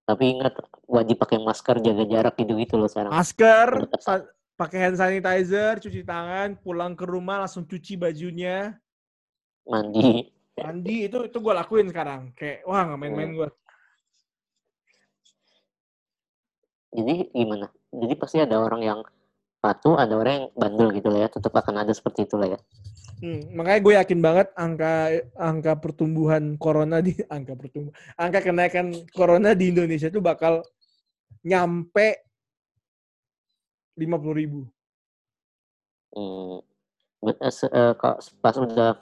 Tapi 0.05 0.25
ingat 0.37 0.53
wajib 0.85 1.17
pakai 1.17 1.41
masker, 1.41 1.81
jaga 1.81 2.05
jarak 2.05 2.35
gitu-gitu 2.37 2.77
loh 2.77 2.89
sekarang. 2.89 3.09
Masker, 3.09 3.89
pakai 4.55 4.79
hand 4.85 4.97
sanitizer, 5.01 5.81
cuci 5.81 6.05
tangan, 6.05 6.61
pulang 6.61 6.93
ke 6.93 7.09
rumah 7.09 7.41
langsung 7.41 7.65
cuci 7.65 7.97
bajunya, 7.97 8.77
Mandi. 9.65 10.29
mandi 10.55 11.09
itu 11.09 11.25
itu 11.25 11.39
gue 11.41 11.55
lakuin 11.57 11.89
sekarang. 11.89 12.37
Kayak 12.37 12.69
wah 12.69 12.85
nggak 12.85 13.01
main-main 13.01 13.33
gue. 13.33 13.49
Jadi 16.95 17.15
gimana? 17.35 17.67
Jadi 17.91 18.15
pasti 18.15 18.39
ada 18.39 18.61
orang 18.61 18.83
yang 18.85 19.01
patuh, 19.59 19.99
ada 19.99 20.15
orang 20.15 20.33
yang 20.37 20.47
bandel 20.55 20.95
gitu 20.95 21.09
lah 21.11 21.27
ya. 21.27 21.29
Tetap 21.33 21.51
akan 21.51 21.83
ada 21.83 21.93
seperti 21.97 22.29
itulah 22.29 22.55
ya. 22.55 22.61
Hmm, 23.25 23.57
makanya 23.57 23.81
gue 23.81 23.95
yakin 23.97 24.21
banget 24.21 24.53
angka 24.53 24.93
angka 25.33 25.73
pertumbuhan 25.81 26.61
corona 26.61 27.01
di 27.01 27.17
angka 27.33 27.57
pertumbuhan 27.57 27.97
angka 28.21 28.45
kenaikan 28.45 28.93
corona 29.17 29.57
di 29.57 29.73
Indonesia 29.73 30.13
itu 30.13 30.21
bakal 30.21 30.61
nyampe 31.41 32.21
50 33.97 34.05
ribu. 34.37 34.69
Hmm. 36.13 36.61
Eh, 37.25 37.49
eh, 37.49 37.93
pas 38.45 38.57
udah 38.61 39.01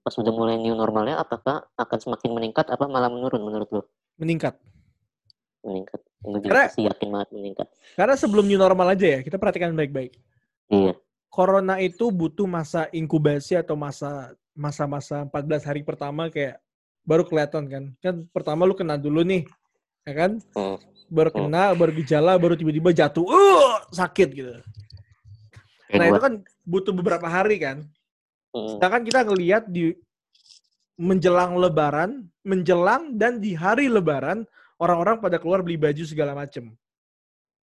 pas 0.00 0.14
udah 0.16 0.32
mulai 0.32 0.56
new 0.56 0.72
normalnya, 0.72 1.20
apakah 1.20 1.68
akan 1.76 1.98
semakin 2.00 2.30
meningkat 2.32 2.72
apa 2.72 2.88
malah 2.88 3.12
menurun 3.12 3.44
menurut 3.44 3.68
lo? 3.68 3.82
meningkat. 4.16 4.56
Meningkat. 5.60 6.00
Gue 6.24 6.40
Karena- 6.40 6.72
juga 6.72 6.72
sih 6.72 6.88
yakin 6.88 7.08
banget 7.12 7.28
meningkat. 7.36 7.68
Karena 8.00 8.16
sebelum 8.16 8.48
new 8.48 8.56
normal 8.56 8.96
aja 8.96 9.18
ya, 9.18 9.20
kita 9.20 9.36
perhatikan 9.36 9.76
baik-baik. 9.76 10.16
Iya. 10.72 10.96
Corona 11.36 11.76
itu 11.84 12.08
butuh 12.08 12.48
masa 12.48 12.88
inkubasi 12.96 13.60
atau 13.60 13.76
masa 13.76 14.32
masa-masa 14.56 15.28
14 15.28 15.68
hari 15.68 15.84
pertama 15.84 16.32
kayak 16.32 16.56
baru 17.04 17.28
kelihatan 17.28 17.68
kan. 17.68 17.84
Kan 18.00 18.24
pertama 18.32 18.64
lu 18.64 18.72
kena 18.72 18.96
dulu 18.96 19.20
nih, 19.20 19.44
ya 20.08 20.12
kan? 20.16 20.40
Hmm. 20.56 20.80
Baru 21.12 21.28
kena, 21.28 21.76
baru 21.76 21.92
gejala, 22.00 22.40
baru 22.40 22.56
tiba-tiba 22.56 22.88
jatuh, 22.88 23.28
uh, 23.28 23.84
sakit 23.92 24.28
gitu. 24.32 24.56
Nah 25.92 26.08
itu 26.08 26.20
kan 26.24 26.40
butuh 26.64 26.96
beberapa 26.96 27.28
hari 27.28 27.60
kan. 27.60 27.84
Hmm. 28.56 28.80
Sedangkan 28.80 29.04
kita 29.04 29.20
ngelihat 29.28 29.68
di 29.68 29.92
menjelang 30.96 31.60
lebaran, 31.60 32.24
menjelang 32.48 33.12
dan 33.12 33.44
di 33.44 33.52
hari 33.52 33.92
lebaran, 33.92 34.48
orang-orang 34.80 35.20
pada 35.20 35.36
keluar 35.36 35.60
beli 35.60 35.76
baju 35.76 36.00
segala 36.08 36.32
macem. 36.32 36.72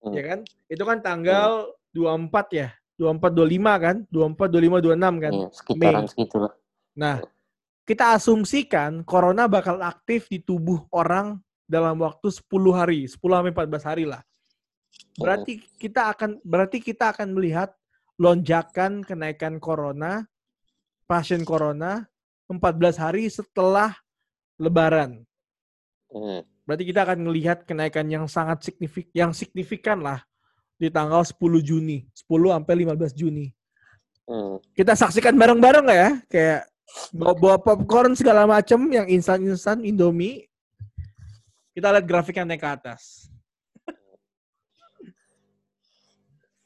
Hmm. 0.04 0.12
Ya 0.12 0.28
kan? 0.28 0.40
Itu 0.68 0.84
kan 0.84 1.00
tanggal 1.00 1.72
24 1.96 2.52
ya. 2.52 2.76
24 3.02 3.34
25 3.34 3.82
kan? 3.82 3.96
24 4.14 4.46
25 4.54 4.86
26 4.94 5.24
kan? 5.26 5.34
Iya, 5.34 5.48
sekitaran 5.50 6.06
segitu 6.06 6.38
lah. 6.38 6.54
Nah, 6.94 7.16
kita 7.82 8.14
asumsikan 8.14 9.02
corona 9.02 9.50
bakal 9.50 9.82
aktif 9.82 10.30
di 10.30 10.38
tubuh 10.38 10.86
orang 10.94 11.42
dalam 11.66 11.98
waktu 12.06 12.30
10 12.30 12.46
hari, 12.78 13.10
10 13.10 13.18
sampai 13.18 13.54
14 13.58 13.90
hari 13.90 14.06
lah. 14.06 14.22
Berarti 15.18 15.66
kita 15.82 16.14
akan 16.14 16.38
berarti 16.46 16.78
kita 16.78 17.10
akan 17.10 17.34
melihat 17.34 17.74
lonjakan 18.22 19.02
kenaikan 19.02 19.58
corona 19.58 20.30
pasien 21.10 21.42
corona 21.42 22.06
14 22.46 23.02
hari 23.02 23.26
setelah 23.32 23.98
lebaran. 24.62 25.26
Hmm. 26.12 26.46
Berarti 26.68 26.84
kita 26.86 27.02
akan 27.08 27.20
melihat 27.26 27.66
kenaikan 27.66 28.06
yang 28.12 28.30
sangat 28.30 28.62
signifikan 28.68 29.12
yang 29.16 29.32
signifikan 29.34 30.00
lah 30.06 30.22
di 30.82 30.90
tanggal 30.90 31.22
10 31.22 31.38
Juni, 31.62 32.10
10 32.10 32.26
sampai 32.58 32.74
15 32.82 33.14
Juni. 33.14 33.54
Hmm. 34.26 34.58
Kita 34.74 34.98
saksikan 34.98 35.38
bareng-bareng 35.38 35.86
ya? 35.86 36.10
Kayak 36.26 36.66
bawa, 37.14 37.34
bawa 37.38 37.58
popcorn 37.62 38.18
segala 38.18 38.50
macem 38.50 38.82
yang 38.90 39.06
instan-instan 39.06 39.86
Indomie. 39.86 40.50
Kita 41.78 41.94
lihat 41.94 42.10
grafik 42.10 42.42
yang 42.42 42.50
naik 42.50 42.66
ke 42.66 42.70
atas. 42.74 43.30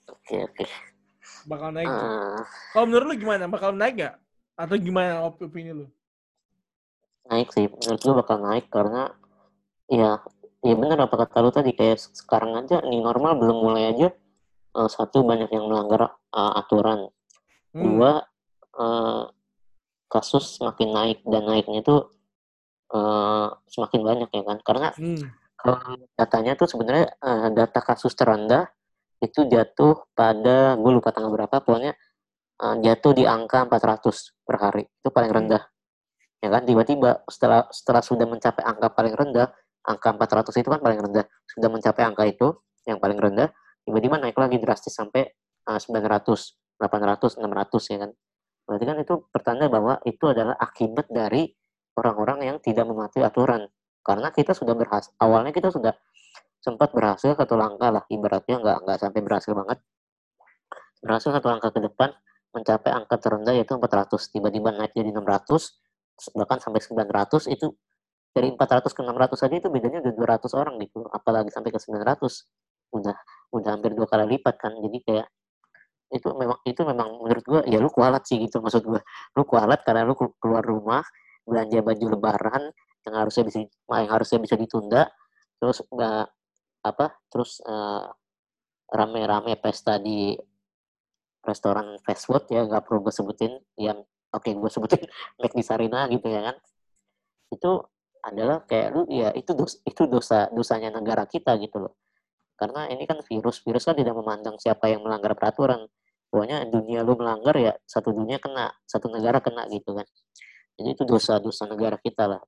Oke, 0.08 0.42
oke. 0.42 0.66
bakal 1.46 1.70
naik. 1.70 1.86
Eh, 1.86 2.40
Kalau 2.74 2.86
menurut 2.90 3.06
lu 3.12 3.16
gimana? 3.20 3.46
Bakal 3.46 3.76
naik 3.76 4.00
nggak? 4.00 4.16
Atau 4.56 4.80
gimana 4.80 5.28
op- 5.28 5.44
opini 5.44 5.76
lu? 5.76 5.86
naik 7.26 7.50
sih 7.58 7.66
menurut 7.66 8.02
gue 8.06 8.14
bakal 8.22 8.38
naik 8.38 8.70
karena 8.70 9.10
ya 9.90 10.22
ya 10.66 10.74
benar 10.74 10.98
apa 10.98 11.16
kata 11.22 11.38
lu 11.46 11.52
tadi 11.54 11.72
kayak 11.72 12.02
se- 12.02 12.14
sekarang 12.18 12.58
aja 12.58 12.82
nih 12.82 13.00
normal 13.00 13.38
belum 13.38 13.58
mulai 13.62 13.94
aja 13.94 14.08
eh, 14.76 14.90
satu 14.90 15.22
banyak 15.22 15.50
yang 15.54 15.70
melanggar 15.70 16.10
eh, 16.34 16.54
aturan 16.60 17.10
Hmm. 17.76 17.84
dua 17.92 18.24
eh, 18.80 19.24
kasus 20.08 20.58
semakin 20.58 20.90
naik 20.96 21.20
dan 21.28 21.44
naiknya 21.44 21.84
tuh 21.84 22.08
eh, 22.90 23.48
semakin 23.70 24.02
banyak 24.02 24.30
ya 24.32 24.44
kan 24.44 24.58
karena 24.64 24.88
Hmm. 24.96 25.22
kalau 25.56 25.80
datanya 26.16 26.56
tuh 26.56 26.66
sebenarnya 26.66 27.14
eh, 27.20 27.48
data 27.54 27.80
kasus 27.84 28.16
terendah 28.16 28.72
itu 29.20 29.44
jatuh 29.48 30.08
pada 30.16 30.76
gue 30.76 30.92
lupa 30.92 31.12
tanggal 31.12 31.36
berapa 31.36 31.62
pokoknya 31.62 31.94
eh, 32.64 32.76
jatuh 32.82 33.12
di 33.14 33.24
angka 33.28 33.68
400 33.68 34.34
per 34.48 34.56
hari 34.58 34.84
itu 34.88 35.10
paling 35.12 35.30
Hmm. 35.30 35.40
rendah 35.44 35.64
ya 36.40 36.50
kan 36.52 36.64
tiba-tiba 36.64 37.26
setelah 37.28 37.68
setelah 37.70 38.02
sudah 38.02 38.24
mencapai 38.24 38.64
angka 38.64 38.88
paling 38.94 39.14
rendah 39.14 39.50
angka 39.86 40.10
400 40.18 40.62
itu 40.62 40.70
kan 40.70 40.82
paling 40.82 41.00
rendah. 41.00 41.26
Sudah 41.50 41.70
mencapai 41.70 42.04
angka 42.06 42.24
itu 42.26 42.48
yang 42.86 42.98
paling 43.02 43.18
rendah 43.18 43.50
tiba-tiba 43.86 44.18
naik 44.18 44.38
lagi 44.38 44.58
drastis 44.58 44.94
sampai 44.98 45.30
eh, 45.70 45.80
900 45.80 46.82
800 46.82 47.40
600 47.40 47.92
ya 47.94 47.98
kan? 48.04 48.12
Berarti 48.66 48.86
kan 48.86 48.98
itu 48.98 49.14
pertanda 49.30 49.66
bahwa 49.70 50.02
itu 50.04 50.26
adalah 50.26 50.58
akibat 50.58 51.08
dari 51.08 51.54
orang-orang 51.96 52.40
yang 52.44 52.58
tidak 52.60 52.90
mematuhi 52.90 53.24
aturan. 53.24 53.70
Karena 54.06 54.30
kita 54.34 54.54
sudah 54.54 54.74
berhasil 54.78 55.14
awalnya 55.22 55.54
kita 55.54 55.70
sudah 55.74 55.94
sempat 56.62 56.94
berhasil 56.94 57.38
satu 57.38 57.54
langkah 57.54 57.94
lah 57.94 58.04
ibaratnya 58.10 58.58
nggak 58.58 58.78
nggak 58.86 58.98
sampai 58.98 59.22
berhasil 59.22 59.54
banget. 59.54 59.80
Berhasil 61.02 61.30
satu 61.30 61.48
langkah 61.50 61.70
ke 61.70 61.80
depan 61.86 62.10
mencapai 62.56 62.92
angka 62.96 63.20
terendah 63.22 63.54
yaitu 63.54 63.76
400 63.76 64.32
tiba-tiba 64.32 64.72
naik 64.72 64.96
jadi 64.96 65.12
600 65.12 66.40
bahkan 66.40 66.58
sampai 66.64 66.80
900 66.80 67.52
itu 67.52 67.76
dari 68.36 68.52
400 68.52 68.92
ke 68.92 69.02
600 69.02 69.40
saja 69.40 69.56
itu 69.56 69.68
bedanya 69.72 70.04
udah 70.04 70.14
200 70.14 70.52
orang 70.60 70.76
gitu 70.84 71.08
apalagi 71.08 71.50
sampai 71.56 71.72
ke 71.72 71.80
900 71.80 72.44
udah 72.92 73.16
udah 73.56 73.70
hampir 73.72 73.96
dua 73.96 74.08
kali 74.12 74.36
lipat 74.36 74.56
kan. 74.60 74.76
Jadi 74.76 74.98
kayak 75.08 75.28
itu 76.14 76.30
memang 76.36 76.60
itu 76.68 76.82
memang 76.86 77.10
menurut 77.24 77.46
gua 77.48 77.62
ya 77.66 77.80
lu 77.82 77.90
kualat 77.90 78.24
sih 78.28 78.38
gitu 78.44 78.60
maksud 78.60 78.84
gua. 78.84 79.02
Lu 79.40 79.44
kualat 79.48 79.82
karena 79.88 80.04
lu 80.04 80.14
kelu- 80.20 80.36
keluar 80.44 80.64
rumah 80.64 81.04
belanja 81.48 81.80
baju 81.80 82.06
lebaran 82.18 82.64
yang 83.08 83.16
harusnya 83.22 83.44
bisa 83.48 83.58
yang 83.64 84.12
harusnya 84.12 84.40
bisa 84.42 84.56
ditunda 84.58 85.08
terus 85.62 85.86
nggak 85.94 86.26
apa 86.86 87.06
terus 87.32 87.62
eh, 87.64 88.04
rame-rame 88.92 89.58
pesta 89.62 89.98
di 90.02 90.36
restoran 91.46 92.02
fast 92.02 92.26
food 92.28 92.44
ya 92.50 92.66
nggak 92.66 92.84
perlu 92.86 93.06
gue 93.08 93.14
sebutin. 93.14 93.54
Yang 93.78 94.06
oke 94.34 94.50
gue 94.52 94.72
sebutin 94.72 95.02
McD 95.42 95.60
Sarina 95.62 96.10
gitu 96.10 96.28
ya 96.28 96.42
kan. 96.52 96.56
Itu 97.54 97.72
adalah 98.26 98.66
kayak 98.66 98.90
lu 98.98 99.06
ya 99.06 99.30
itu 99.38 99.54
dos, 99.54 99.78
itu 99.86 100.10
dosa 100.10 100.50
dosanya 100.50 100.90
negara 100.90 101.30
kita 101.30 101.54
gitu 101.62 101.86
loh. 101.86 101.94
Karena 102.58 102.90
ini 102.90 103.06
kan 103.06 103.22
virus 103.22 103.62
virus 103.62 103.86
kan 103.86 103.94
tidak 103.94 104.18
memandang 104.18 104.58
siapa 104.58 104.90
yang 104.90 105.06
melanggar 105.06 105.38
peraturan. 105.38 105.86
Pokoknya 106.32 106.66
dunia 106.66 107.06
lu 107.06 107.14
melanggar 107.16 107.56
ya 107.56 107.74
satu 107.86 108.12
dunia 108.12 108.42
kena 108.42 108.74
satu 108.90 109.08
negara 109.14 109.40
kena 109.40 109.70
gitu 109.70 109.94
kan. 109.94 110.08
Jadi 110.76 110.90
itu 110.98 111.04
dosa 111.06 111.38
dosa 111.38 111.70
negara 111.70 112.02
kita 112.02 112.26
lah. 112.26 112.42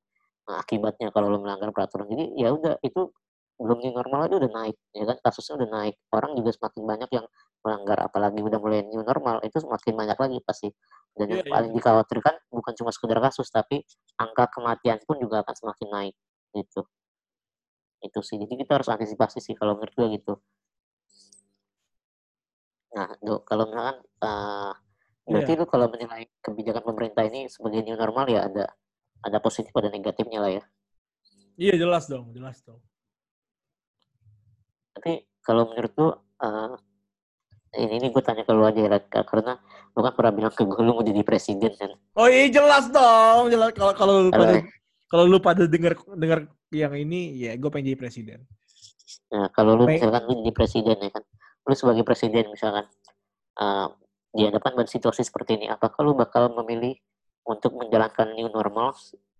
Nah, 0.47 0.57
akibatnya 0.63 1.13
kalau 1.13 1.29
lu 1.29 1.39
melanggar 1.43 1.69
peraturan. 1.69 2.09
Jadi 2.09 2.35
ya 2.39 2.51
udah 2.51 2.81
itu 2.81 3.13
belum 3.57 3.79
normal 3.93 4.29
aja 4.29 4.35
udah 4.41 4.51
naik 4.51 4.77
ya 4.97 5.03
kan? 5.05 5.17
Kasusnya 5.21 5.53
udah 5.61 5.69
naik. 5.69 5.95
Orang 6.09 6.33
juga 6.33 6.51
semakin 6.55 6.83
banyak 6.83 7.09
yang 7.13 7.25
melanggar 7.67 7.99
apalagi 7.99 8.39
udah 8.39 8.55
mulai 8.63 8.87
new 8.87 9.03
normal 9.03 9.43
itu 9.43 9.59
semakin 9.59 9.93
banyak 9.99 10.15
lagi 10.15 10.37
pasti 10.47 10.71
dan 11.19 11.27
yang 11.27 11.43
Iya, 11.43 11.43
iya. 11.43 11.51
paling 11.51 11.71
dikhawatirkan 11.75 12.35
bukan 12.47 12.73
cuma 12.79 12.91
sekedar 12.95 13.19
kasus 13.19 13.51
tapi 13.51 13.83
angka 14.15 14.47
kematian 14.55 15.03
pun 15.03 15.19
juga 15.19 15.43
akan 15.43 15.51
semakin 15.51 15.87
naik 15.91 16.15
gitu 16.55 16.87
itu 17.99 18.19
sih 18.23 18.37
jadi 18.39 18.53
kita 18.63 18.71
harus 18.79 18.87
antisipasi 18.87 19.43
sih 19.43 19.51
kalau 19.57 19.75
menurut 19.75 19.91
gue 19.91 20.07
gitu 20.15 20.33
nah 22.95 23.11
Dok, 23.19 23.43
kalau 23.43 23.67
misalkan 23.67 23.97
eh, 24.23 24.71
berarti 25.27 25.51
Iya. 25.53 25.59
lu 25.59 25.65
kalau 25.67 25.91
menilai 25.91 26.23
kebijakan 26.39 26.83
pemerintah 26.87 27.27
ini 27.27 27.51
sebagai 27.51 27.83
new 27.83 27.99
normal 27.99 28.25
ya 28.31 28.47
ada 28.47 28.65
ada 29.21 29.37
positif 29.43 29.75
ada 29.75 29.91
negatifnya 29.91 30.39
lah 30.39 30.53
ya 30.55 30.63
Iya 31.57 31.73
jelas 31.73 32.05
dong, 32.05 32.29
jelas 32.37 32.61
dong. 32.61 32.77
tapi 34.93 35.25
kalau 35.41 35.69
menurut 35.69 35.93
lu 35.97 36.09
eh, 36.41 36.73
ini 37.77 38.01
ini 38.01 38.07
gue 38.09 38.23
tanya 38.25 38.41
ke 38.41 38.51
lu 38.51 38.65
aja 38.65 38.81
ya 38.81 38.97
karena 39.23 39.53
lu 39.93 39.99
kan 40.01 40.13
pernah 40.17 40.33
bilang 40.33 40.53
ke 40.53 40.65
gue 40.65 40.81
lu 40.81 40.91
mau 40.97 41.05
jadi 41.05 41.21
presiden 41.21 41.71
kan 41.77 41.93
Oh 42.17 42.25
iya 42.25 42.49
jelas 42.49 42.89
dong, 42.89 43.53
jelas 43.53 43.71
kalau 43.77 43.93
kalau 43.93 44.13
lu 44.25 44.29
Kalau- 44.33 44.45
pada 44.49 44.55
kalau 45.07 45.23
lu 45.23 45.37
pada 45.39 45.63
dengar 45.69 45.93
dengar 46.19 46.39
yang 46.73 46.91
ini 46.97 47.31
ya 47.39 47.55
gue 47.55 47.69
pengen 47.71 47.95
jadi 47.95 47.99
presiden. 47.99 48.39
Nah, 49.31 49.47
kalau 49.55 49.75
lu 49.79 49.87
Baik. 49.87 50.03
misalkan 50.03 50.21
lu 50.27 50.33
jadi 50.43 50.51
presiden 50.51 50.97
ya 50.99 51.09
kan, 51.11 51.23
lu 51.63 51.73
sebagai 51.75 52.03
presiden 52.03 52.51
misalkan 52.51 52.85
uh, 53.59 53.87
dihadapkan 54.35 54.75
pada 54.75 54.89
situasi 54.91 55.23
seperti 55.23 55.59
ini, 55.63 55.71
apakah 55.71 56.03
lu 56.03 56.11
bakal 56.15 56.51
memilih 56.59 56.95
untuk 57.47 57.75
menjalankan 57.79 58.35
new 58.35 58.51
normal 58.51 58.91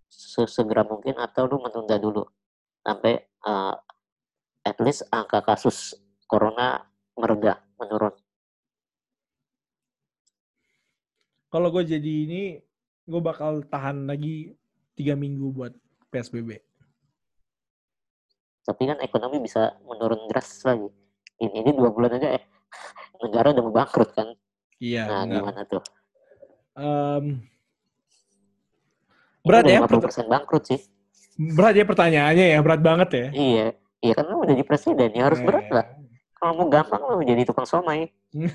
sesegera 0.08 0.88
mungkin 0.88 1.20
atau 1.20 1.52
lu 1.52 1.60
menunda 1.60 2.00
dulu 2.00 2.24
sampai 2.80 3.20
uh, 3.44 3.76
at 4.64 4.78
least 4.80 5.04
angka 5.12 5.44
kasus 5.44 6.00
corona 6.28 6.84
mereda, 7.20 7.60
menurun? 7.80 8.16
Kalau 11.48 11.72
gue 11.72 11.84
jadi 11.86 12.14
ini, 12.28 12.60
gue 13.04 13.22
bakal 13.24 13.64
tahan 13.64 14.04
lagi 14.04 14.52
tiga 14.94 15.16
minggu 15.16 15.48
buat 15.50 15.72
PSBB. 16.10 16.60
Tapi 18.62 18.84
kan 18.84 19.00
ekonomi 19.00 19.40
bisa 19.40 19.80
menurun 19.82 20.28
drastis 20.28 20.60
lagi. 20.62 20.92
Ini, 21.40 21.56
ini 21.64 21.72
dua 21.72 21.88
bulan 21.88 22.12
aja 22.14 22.36
eh 22.36 22.44
negara 23.24 23.56
udah 23.56 23.64
mau 23.64 23.72
bangkrut 23.74 24.12
kan? 24.12 24.28
Iya. 24.78 25.08
Nah, 25.08 25.22
benar. 25.24 25.36
gimana 25.40 25.62
tuh? 25.64 25.84
Ini 29.38 29.48
berat 29.48 29.64
ya, 29.66 29.80
50% 29.80 29.88
pert- 30.04 30.28
bangkrut 30.28 30.64
sih. 30.68 30.82
berat 31.38 31.74
ya 31.74 31.86
pertanyaannya 31.86 32.46
ya, 32.50 32.60
berat 32.60 32.82
banget 32.82 33.10
ya. 33.14 33.28
Iya, 33.32 33.66
iya 34.02 34.14
kan 34.14 34.26
lu 34.26 34.42
udah 34.42 34.52
jadi 34.52 34.66
presiden, 34.66 35.10
ya 35.14 35.30
harus 35.30 35.40
berat 35.40 35.64
Eh. 35.64 35.72
lah. 35.72 35.86
Kalau 36.34 36.54
mau 36.54 36.68
gampang 36.68 37.02
lu 37.08 37.24
jadi 37.24 37.46
tukang 37.46 37.64
somai. 37.64 38.10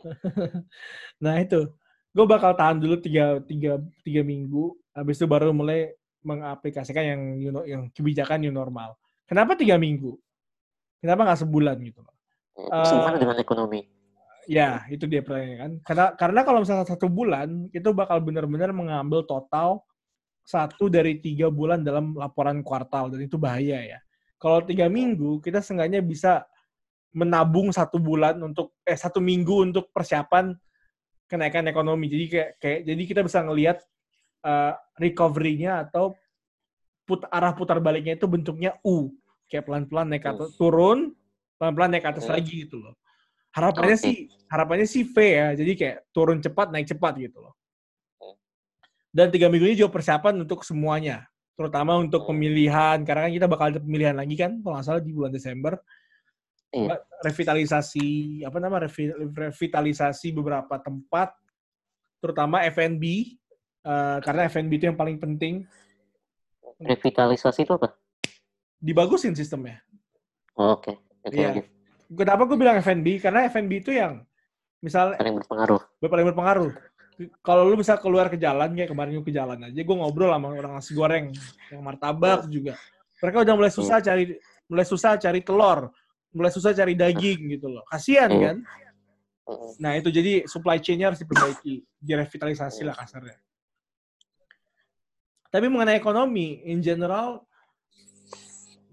nah 1.24 1.34
itu, 1.40 1.70
gue 2.14 2.26
bakal 2.26 2.52
tahan 2.56 2.78
dulu 2.80 2.96
tiga, 3.00 3.38
tiga, 3.44 3.78
tiga 4.02 4.22
minggu, 4.24 4.74
habis 4.96 5.20
itu 5.20 5.26
baru 5.28 5.52
mulai 5.54 5.94
mengaplikasikan 6.20 7.04
yang 7.04 7.20
new 7.40 7.50
no- 7.52 7.66
yang 7.68 7.82
kebijakan 7.92 8.44
new 8.44 8.52
normal. 8.52 8.96
Kenapa 9.24 9.56
tiga 9.56 9.80
minggu? 9.80 10.18
Kenapa 11.00 11.24
nggak 11.24 11.40
sebulan 11.46 11.76
gitu? 11.80 12.04
loh? 12.04 12.14
Terus 12.56 12.92
Eh, 12.92 13.18
dengan 13.20 13.38
ekonomi? 13.40 13.80
Ya, 14.50 14.82
itu 14.90 15.06
dia 15.06 15.22
pertanyaannya 15.22 15.58
kan. 15.60 15.72
Karena 15.86 16.06
karena 16.18 16.40
kalau 16.42 16.58
misalnya 16.64 16.86
satu 16.88 17.06
bulan 17.06 17.70
itu 17.70 17.88
bakal 17.94 18.18
benar-benar 18.18 18.74
mengambil 18.74 19.22
total 19.22 19.84
satu 20.42 20.90
dari 20.90 21.22
tiga 21.22 21.46
bulan 21.52 21.86
dalam 21.86 22.16
laporan 22.18 22.60
kuartal 22.66 23.14
dan 23.14 23.22
itu 23.22 23.38
bahaya 23.38 23.78
ya. 23.96 23.98
Kalau 24.40 24.64
tiga 24.64 24.90
minggu 24.90 25.38
kita 25.44 25.62
seenggaknya 25.62 26.02
bisa 26.02 26.42
menabung 27.10 27.74
satu 27.74 27.98
bulan 27.98 28.38
untuk 28.38 28.78
eh 28.86 28.94
satu 28.94 29.18
minggu 29.18 29.70
untuk 29.70 29.90
persiapan 29.90 30.54
kenaikan 31.26 31.66
ekonomi. 31.66 32.06
Jadi 32.10 32.24
kayak, 32.30 32.50
kayak 32.58 32.80
jadi 32.86 33.02
kita 33.06 33.20
bisa 33.26 33.38
ngelihat 33.42 33.78
eh, 34.46 34.74
recovery-nya 34.98 35.86
atau 35.90 36.14
put, 37.06 37.26
arah 37.26 37.50
putar 37.54 37.82
baliknya 37.82 38.14
itu 38.14 38.30
bentuknya 38.30 38.78
U, 38.86 39.10
kayak 39.50 39.66
pelan-pelan 39.66 40.14
naik 40.14 40.26
atas, 40.30 40.54
turun, 40.54 41.10
pelan-pelan 41.58 41.90
naik 41.98 42.06
atas 42.06 42.30
lagi 42.30 42.66
gitu 42.66 42.78
loh. 42.78 42.94
Harapannya 43.50 43.98
Oke. 43.98 44.04
sih 44.06 44.16
harapannya 44.46 44.86
sih 44.86 45.02
V 45.02 45.16
ya, 45.18 45.48
jadi 45.58 45.72
kayak 45.74 45.96
turun 46.14 46.38
cepat 46.38 46.70
naik 46.70 46.86
cepat 46.86 47.18
gitu 47.18 47.42
loh. 47.42 47.54
Dan 49.10 49.26
tiga 49.34 49.50
minggu 49.50 49.66
ini 49.66 49.74
juga 49.74 49.90
persiapan 49.90 50.46
untuk 50.46 50.62
semuanya, 50.62 51.26
terutama 51.58 51.98
untuk 51.98 52.30
pemilihan 52.30 53.02
karena 53.02 53.26
kan 53.26 53.32
kita 53.34 53.46
bakal 53.50 53.66
ada 53.74 53.82
pemilihan 53.82 54.14
lagi 54.14 54.38
kan 54.38 54.62
kalau 54.62 54.78
nggak 54.78 54.86
salah 54.86 55.02
di 55.02 55.10
bulan 55.10 55.34
Desember. 55.34 55.74
Iya. 56.70 57.02
Revitalisasi 57.20 58.40
apa 58.46 58.58
nama 58.62 58.78
revi- 58.78 59.10
revitalisasi 59.34 60.30
beberapa 60.30 60.78
tempat, 60.78 61.34
terutama 62.22 62.62
F&B 62.70 63.04
eh, 63.82 64.18
karena 64.22 64.46
F&B 64.46 64.70
itu 64.78 64.86
yang 64.86 64.98
paling 64.98 65.18
penting 65.18 65.66
Revitalisasi 66.80 67.68
itu 67.68 67.76
apa? 67.76 67.92
dibagusin 68.80 69.36
sistemnya. 69.36 69.84
Oh, 70.56 70.72
Oke, 70.80 70.96
oke 71.20 71.36
Iya. 71.36 71.60
Kenapa 72.10 72.48
gue 72.48 72.56
bilang 72.56 72.80
F&B? 72.80 73.20
Karena 73.20 73.44
F&B 73.52 73.84
itu 73.84 73.92
yang 73.92 74.24
misal 74.80 75.12
Paling 75.20 75.36
berpengaruh. 75.36 75.80
paling 76.00 76.26
berpengaruh. 76.32 76.72
Kalau 77.44 77.68
lu 77.68 77.76
bisa 77.76 78.00
keluar 78.00 78.32
ke 78.32 78.40
jalan 78.40 78.72
kayak 78.72 78.88
kemarin 78.88 79.20
gue 79.20 79.26
ke 79.28 79.34
jalan 79.36 79.60
aja, 79.60 79.76
gue 79.76 79.96
ngobrol 80.00 80.32
sama 80.32 80.56
orang 80.56 80.72
nasi 80.80 80.96
goreng, 80.96 81.28
yang 81.68 81.84
martabak 81.84 82.48
juga. 82.48 82.80
Mereka 83.20 83.44
udah 83.44 83.54
mulai 83.60 83.68
susah 83.68 84.00
cari 84.00 84.40
mulai 84.64 84.86
susah 84.88 85.20
cari 85.20 85.44
telur. 85.44 85.92
Mulai 86.30 86.50
susah 86.54 86.70
cari 86.74 86.94
daging 86.94 87.58
gitu 87.58 87.66
loh. 87.70 87.82
Kasihan 87.86 88.30
Iya. 88.30 88.42
kan? 88.46 88.56
Mm. 89.50 89.70
Nah 89.82 89.92
itu 89.98 90.08
jadi 90.14 90.46
supply 90.46 90.78
chain-nya 90.78 91.10
harus 91.10 91.20
diperbaiki, 91.22 91.82
direvitalisasi 91.98 92.86
lah 92.86 92.94
kasarnya. 92.94 93.38
Tapi 95.50 95.66
mengenai 95.66 95.98
ekonomi, 95.98 96.62
in 96.62 96.78
general, 96.78 97.42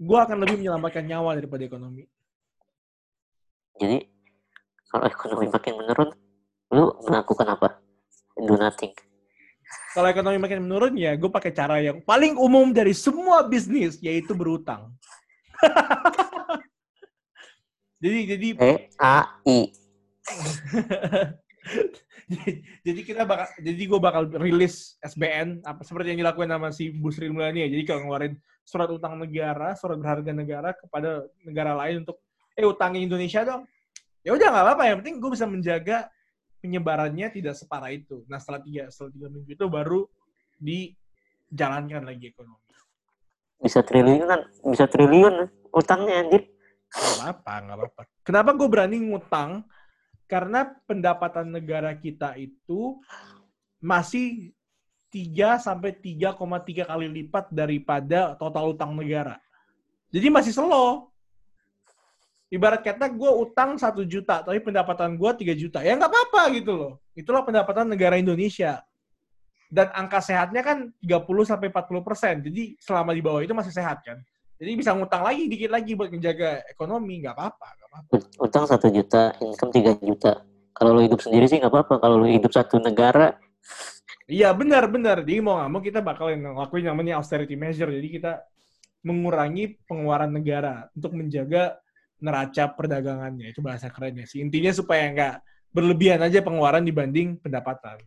gue 0.02 0.18
akan 0.18 0.42
lebih 0.42 0.58
menyelamatkan 0.58 1.06
nyawa 1.06 1.38
daripada 1.38 1.62
ekonomi. 1.62 2.10
Jadi 3.78 4.10
kalau 4.90 5.06
ekonomi 5.06 5.46
makin 5.54 5.74
menurun, 5.78 6.10
lu 6.74 6.86
melakukan 7.06 7.48
apa? 7.54 7.78
Do 8.34 8.58
nothing. 8.58 8.90
Kalau 9.94 10.10
ekonomi 10.10 10.42
makin 10.42 10.66
menurun 10.66 10.98
ya, 10.98 11.14
gue 11.14 11.30
pakai 11.30 11.54
cara 11.54 11.78
yang 11.78 12.02
paling 12.02 12.34
umum 12.34 12.74
dari 12.74 12.98
semua 12.98 13.46
bisnis, 13.46 14.02
yaitu 14.02 14.34
berutang. 14.34 14.90
jadi 17.98 18.18
jadi 18.38 18.48
E 18.58 18.74
A 19.02 19.42
I. 19.46 19.60
jadi 22.86 23.02
kita 23.08 23.24
bakal 23.24 23.48
jadi 23.64 23.82
gue 23.88 24.00
bakal 24.04 24.24
rilis 24.36 25.00
SBN 25.00 25.64
apa 25.64 25.80
seperti 25.88 26.12
yang 26.12 26.20
dilakukan 26.28 26.52
sama 26.52 26.70
si 26.76 26.92
Bu 26.92 27.10
Sri 27.10 27.32
Mulyani 27.32 27.64
ya. 27.64 27.70
Jadi 27.72 27.84
kalau 27.88 28.06
ngeluarin 28.06 28.36
surat 28.68 28.92
utang 28.92 29.16
negara, 29.16 29.72
surat 29.80 29.96
berharga 29.96 30.32
negara 30.36 30.76
kepada 30.76 31.24
negara 31.48 31.72
lain 31.80 32.04
untuk 32.04 32.20
eh 32.54 32.68
utangin 32.68 33.08
Indonesia 33.08 33.48
dong. 33.48 33.64
Ya 34.28 34.36
udah 34.36 34.48
nggak 34.52 34.66
apa-apa, 34.68 34.84
yang 34.92 34.98
penting 35.00 35.24
gue 35.24 35.32
bisa 35.32 35.48
menjaga 35.48 35.98
penyebarannya 36.60 37.32
tidak 37.32 37.56
separah 37.56 37.96
itu. 37.96 38.28
Nah 38.28 38.44
setelah 38.44 38.60
tiga 38.60 38.92
setelah 38.92 39.12
tiga 39.16 39.28
minggu 39.32 39.50
itu 39.56 39.66
baru 39.72 40.04
dijalankan 40.60 42.04
lagi 42.04 42.26
ekonomi. 42.28 42.68
Bisa 43.58 43.82
triliunan, 43.82 44.42
bisa 44.68 44.86
triliun 44.86 45.48
utangnya 45.72 46.28
anjir. 46.28 46.44
Apa-apa, 46.94 47.54
nggak 47.64 47.78
apa-apa. 47.78 48.02
Kenapa 48.24 48.50
gue 48.56 48.68
berani 48.70 48.98
ngutang? 49.02 49.68
Karena 50.28 50.68
pendapatan 50.84 51.48
negara 51.48 51.96
kita 51.96 52.36
itu 52.36 53.00
masih 53.80 54.52
3 55.08 55.56
sampai 55.64 55.96
3,3 55.96 56.84
kali 56.84 57.08
lipat 57.08 57.48
daripada 57.48 58.36
total 58.36 58.76
utang 58.76 58.92
negara. 58.92 59.40
Jadi 60.12 60.28
masih 60.28 60.52
slow. 60.52 61.12
Ibarat 62.48 62.80
kata 62.80 63.12
gue 63.12 63.32
utang 63.44 63.76
1 63.76 64.08
juta, 64.08 64.40
tapi 64.44 64.60
pendapatan 64.64 65.16
gue 65.16 65.32
3 65.48 65.56
juta. 65.56 65.80
Ya 65.84 65.96
nggak 65.96 66.12
apa-apa 66.12 66.42
gitu 66.56 66.74
loh. 66.76 66.94
Itulah 67.12 67.44
pendapatan 67.44 67.88
negara 67.88 68.16
Indonesia. 68.20 68.84
Dan 69.68 69.92
angka 69.92 70.24
sehatnya 70.24 70.64
kan 70.64 70.92
30 71.04 71.44
sampai 71.44 71.68
40 71.68 72.08
persen. 72.08 72.40
Jadi 72.40 72.80
selama 72.80 73.12
di 73.12 73.20
bawah 73.20 73.44
itu 73.44 73.52
masih 73.52 73.76
sehat 73.76 74.00
kan. 74.00 74.20
Jadi 74.58 74.72
bisa 74.74 74.92
ngutang 74.98 75.22
lagi 75.22 75.46
dikit 75.46 75.70
lagi 75.70 75.94
buat 75.94 76.10
menjaga 76.10 76.66
ekonomi, 76.66 77.22
nggak 77.22 77.36
apa-apa. 77.38 77.68
nggak 77.78 77.90
apa-apa. 77.94 78.10
Ut- 78.18 78.34
Utang 78.42 78.66
satu 78.66 78.90
juta, 78.90 79.38
income 79.38 79.72
3 79.74 79.94
juta. 80.02 80.42
Kalau 80.74 80.98
lu 80.98 81.02
hidup 81.06 81.22
sendiri 81.22 81.46
sih 81.46 81.58
nggak 81.62 81.74
apa-apa. 81.74 82.02
Kalau 82.02 82.16
lu 82.22 82.28
hidup 82.30 82.50
satu 82.54 82.82
negara, 82.82 83.38
Iya 84.28 84.52
benar 84.52 84.92
benar. 84.92 85.24
Jadi 85.24 85.40
mau 85.40 85.56
nggak 85.56 85.72
mau 85.72 85.80
kita 85.80 86.00
bakal 86.04 86.36
ngelakuin 86.36 86.84
yang 86.84 87.00
namanya 87.00 87.16
austerity 87.16 87.56
measure. 87.56 87.88
Jadi 87.88 88.20
kita 88.20 88.44
mengurangi 89.08 89.80
pengeluaran 89.88 90.28
negara 90.28 90.92
untuk 90.92 91.16
menjaga 91.16 91.80
neraca 92.20 92.68
perdagangannya. 92.76 93.56
Itu 93.56 93.64
bahasa 93.64 93.88
kerennya 93.88 94.28
sih. 94.28 94.44
Intinya 94.44 94.76
supaya 94.76 95.08
nggak 95.16 95.36
berlebihan 95.72 96.20
aja 96.20 96.44
pengeluaran 96.44 96.84
dibanding 96.84 97.40
pendapatan. 97.40 98.04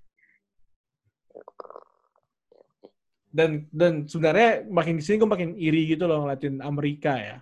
Dan 3.31 3.71
dan 3.71 4.11
sebenarnya 4.11 4.67
makin 4.67 4.99
di 4.99 5.03
sini 5.07 5.23
gue 5.23 5.31
makin 5.31 5.51
iri 5.55 5.87
gitu 5.87 6.11
loh 6.11 6.27
ngeliatin 6.27 6.59
Amerika 6.61 7.15
ya. 7.15 7.39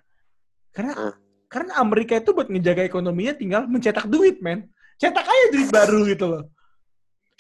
Karena 0.70 0.92
Ah. 0.94 1.14
karena 1.48 1.80
Amerika 1.80 2.20
itu 2.20 2.36
buat 2.36 2.52
ngejaga 2.52 2.84
ekonominya 2.84 3.32
tinggal 3.32 3.64
mencetak 3.64 4.04
duit, 4.04 4.44
men. 4.44 4.68
Cetak 5.00 5.24
aja 5.24 5.46
duit 5.48 5.68
baru 5.72 6.04
gitu 6.04 6.26
loh. 6.28 6.42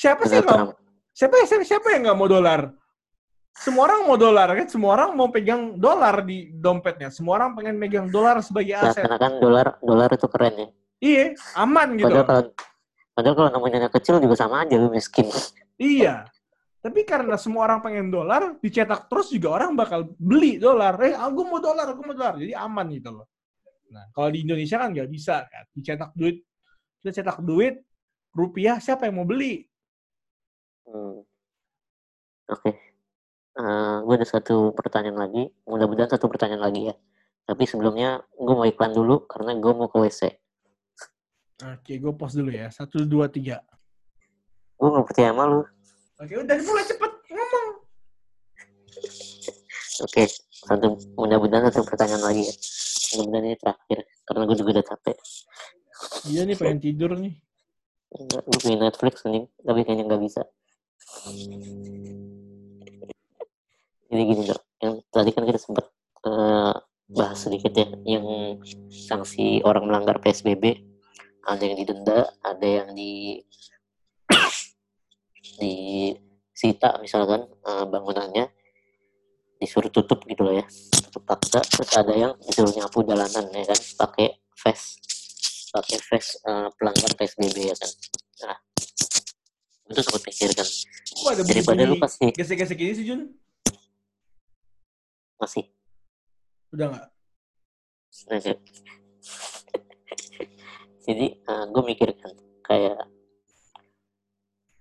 Siapa 0.00 0.24
sih 0.24 0.40
nggak 0.40 0.80
siapa 1.12 1.34
siapa, 1.44 1.64
siapa 1.66 1.86
yang 1.92 2.08
nggak 2.08 2.18
mau 2.18 2.30
dolar? 2.30 2.72
Semua 3.58 3.90
orang 3.90 4.06
mau 4.06 4.14
dolar 4.14 4.48
kan, 4.54 4.66
semua 4.70 4.90
orang 4.94 5.10
mau 5.18 5.28
pegang 5.34 5.74
dolar 5.76 6.22
di 6.22 6.54
dompetnya. 6.54 7.10
Semua 7.10 7.42
orang 7.42 7.58
pengen 7.58 7.74
megang 7.74 8.06
dolar 8.06 8.38
sebagai 8.38 8.78
aset. 8.78 9.02
karena 9.02 9.18
kan 9.18 9.32
dolar 9.42 9.66
dolar 9.82 10.08
itu 10.14 10.26
keren 10.30 10.54
ya. 10.54 10.68
Iya, 11.02 11.24
aman 11.58 11.98
gitu. 11.98 12.06
Padahal 12.06 12.24
kalau 12.24 12.42
padahal 13.18 13.34
kalau 13.34 13.50
namanya 13.50 13.90
kecil 13.90 14.22
juga 14.22 14.38
sama 14.38 14.62
aja 14.62 14.78
lu 14.78 14.88
miskin. 14.88 15.26
Iya. 15.76 16.30
Tapi 16.78 17.02
karena 17.02 17.34
semua 17.34 17.66
orang 17.66 17.82
pengen 17.82 18.06
dolar, 18.06 18.54
dicetak 18.62 19.10
terus 19.10 19.34
juga 19.34 19.58
orang 19.58 19.74
bakal 19.74 20.14
beli 20.14 20.62
dolar. 20.62 20.94
Eh, 21.02 21.14
aku 21.14 21.40
mau 21.42 21.58
dolar, 21.58 21.90
aku 21.90 22.00
mau 22.06 22.14
dolar. 22.14 22.38
Jadi 22.38 22.54
aman 22.54 22.86
gitu 22.94 23.10
loh. 23.18 23.26
Nah, 23.90 24.06
kalau 24.14 24.30
di 24.30 24.46
Indonesia 24.46 24.78
kan 24.78 24.94
nggak 24.94 25.10
bisa 25.10 25.42
kan. 25.50 25.64
Dicetak 25.74 26.14
duit, 26.14 26.46
kita 27.02 27.10
cetak 27.18 27.42
duit, 27.42 27.82
rupiah 28.30 28.78
siapa 28.78 29.10
yang 29.10 29.18
mau 29.18 29.26
beli? 29.26 29.66
Hmm. 30.86 31.26
Oke. 32.48 32.70
Eh, 33.58 33.96
gue 34.06 34.14
ada 34.14 34.28
satu 34.28 34.70
pertanyaan 34.70 35.18
lagi. 35.18 35.50
Mudah-mudahan 35.66 36.14
satu 36.14 36.30
pertanyaan 36.30 36.62
lagi 36.62 36.94
ya. 36.94 36.94
Tapi 37.42 37.64
sebelumnya 37.66 38.22
gue 38.38 38.54
mau 38.54 38.68
iklan 38.68 38.94
dulu 38.94 39.26
karena 39.26 39.58
gue 39.58 39.72
mau 39.74 39.90
ke 39.90 39.98
WC. 39.98 40.30
Oke, 41.74 41.98
gue 41.98 42.12
pause 42.14 42.38
dulu 42.38 42.54
ya. 42.54 42.70
Satu, 42.70 43.02
dua, 43.02 43.26
tiga. 43.26 43.66
Gue 44.78 44.94
gak 44.94 45.10
percaya 45.10 45.34
sama 45.34 45.44
lu. 45.50 45.60
Oke, 46.18 46.34
udah 46.34 46.56
mulai 46.66 46.82
cepet 46.82 47.12
ngomong. 47.30 47.68
Oke, 50.02 50.22
satu 50.50 50.98
mudah-mudahan 51.14 51.70
satu 51.70 51.86
pertanyaan 51.86 52.26
lagi 52.26 52.42
ya. 52.42 52.54
Mudah-mudahan 53.14 53.46
ini 53.46 53.56
terakhir 53.62 53.98
karena 54.26 54.42
gue 54.50 54.56
juga 54.58 54.70
udah 54.78 54.86
capek. 54.90 55.16
Iya 56.26 56.42
nih 56.42 56.56
pengen 56.58 56.78
tidur 56.82 57.14
nih. 57.14 57.38
Enggak, 58.18 58.42
gue 58.50 58.58
punya 58.58 58.78
Netflix 58.82 59.14
nih, 59.30 59.44
tapi 59.62 59.80
kayaknya 59.86 60.04
nggak 60.10 60.22
bisa. 60.26 60.42
Jadi 64.08 64.22
gini 64.26 64.42
dok, 64.42 64.62
yang 64.82 64.94
tadi 65.14 65.30
kan 65.30 65.44
kita 65.46 65.60
sempat 65.62 65.86
eh, 66.26 66.74
bahas 67.14 67.38
sedikit 67.38 67.70
ya, 67.78 67.86
yang 68.18 68.58
sanksi 68.90 69.62
orang 69.62 69.86
melanggar 69.86 70.18
PSBB, 70.18 70.82
ada 71.46 71.62
yang 71.62 71.78
didenda, 71.78 72.26
ada 72.42 72.66
yang 72.66 72.90
di 72.96 73.38
disita 75.58 76.96
misalkan 77.02 77.44
eh, 77.46 77.84
bangunannya 77.84 78.46
disuruh 79.58 79.90
tutup 79.90 80.22
gitu 80.30 80.46
loh 80.46 80.54
ya, 80.54 80.62
tutup 81.02 81.26
paksa, 81.26 81.58
terus 81.66 81.90
ada 81.98 82.14
yang 82.14 82.32
disuruh 82.46 82.70
nyapu 82.78 83.02
jalanan 83.02 83.42
ya 83.50 83.66
kan, 83.66 83.80
pakai 84.06 84.38
vest, 84.54 85.02
pakai 85.74 85.98
vest 85.98 86.38
eh, 86.46 86.70
pelanggar 86.78 87.10
PSBB 87.18 87.66
ya 87.66 87.74
kan. 87.74 87.90
Nah, 88.46 88.56
itu 89.90 89.98
sempat 89.98 90.22
pikir 90.30 90.54
kan, 90.54 90.68
ada 91.26 91.42
daripada 91.42 91.82
lu 91.90 91.98
kasih 91.98 92.30
gesek-gesek 92.30 92.78
ini 92.78 92.94
sih, 92.94 93.06
Jun? 93.06 93.34
masih 95.38 95.70
Udah 96.74 96.86
nggak? 96.92 97.06
Jadi 101.08 101.26
gue 101.46 101.82
mikir 101.88 102.12
kan 102.20 102.32
kayak 102.66 103.00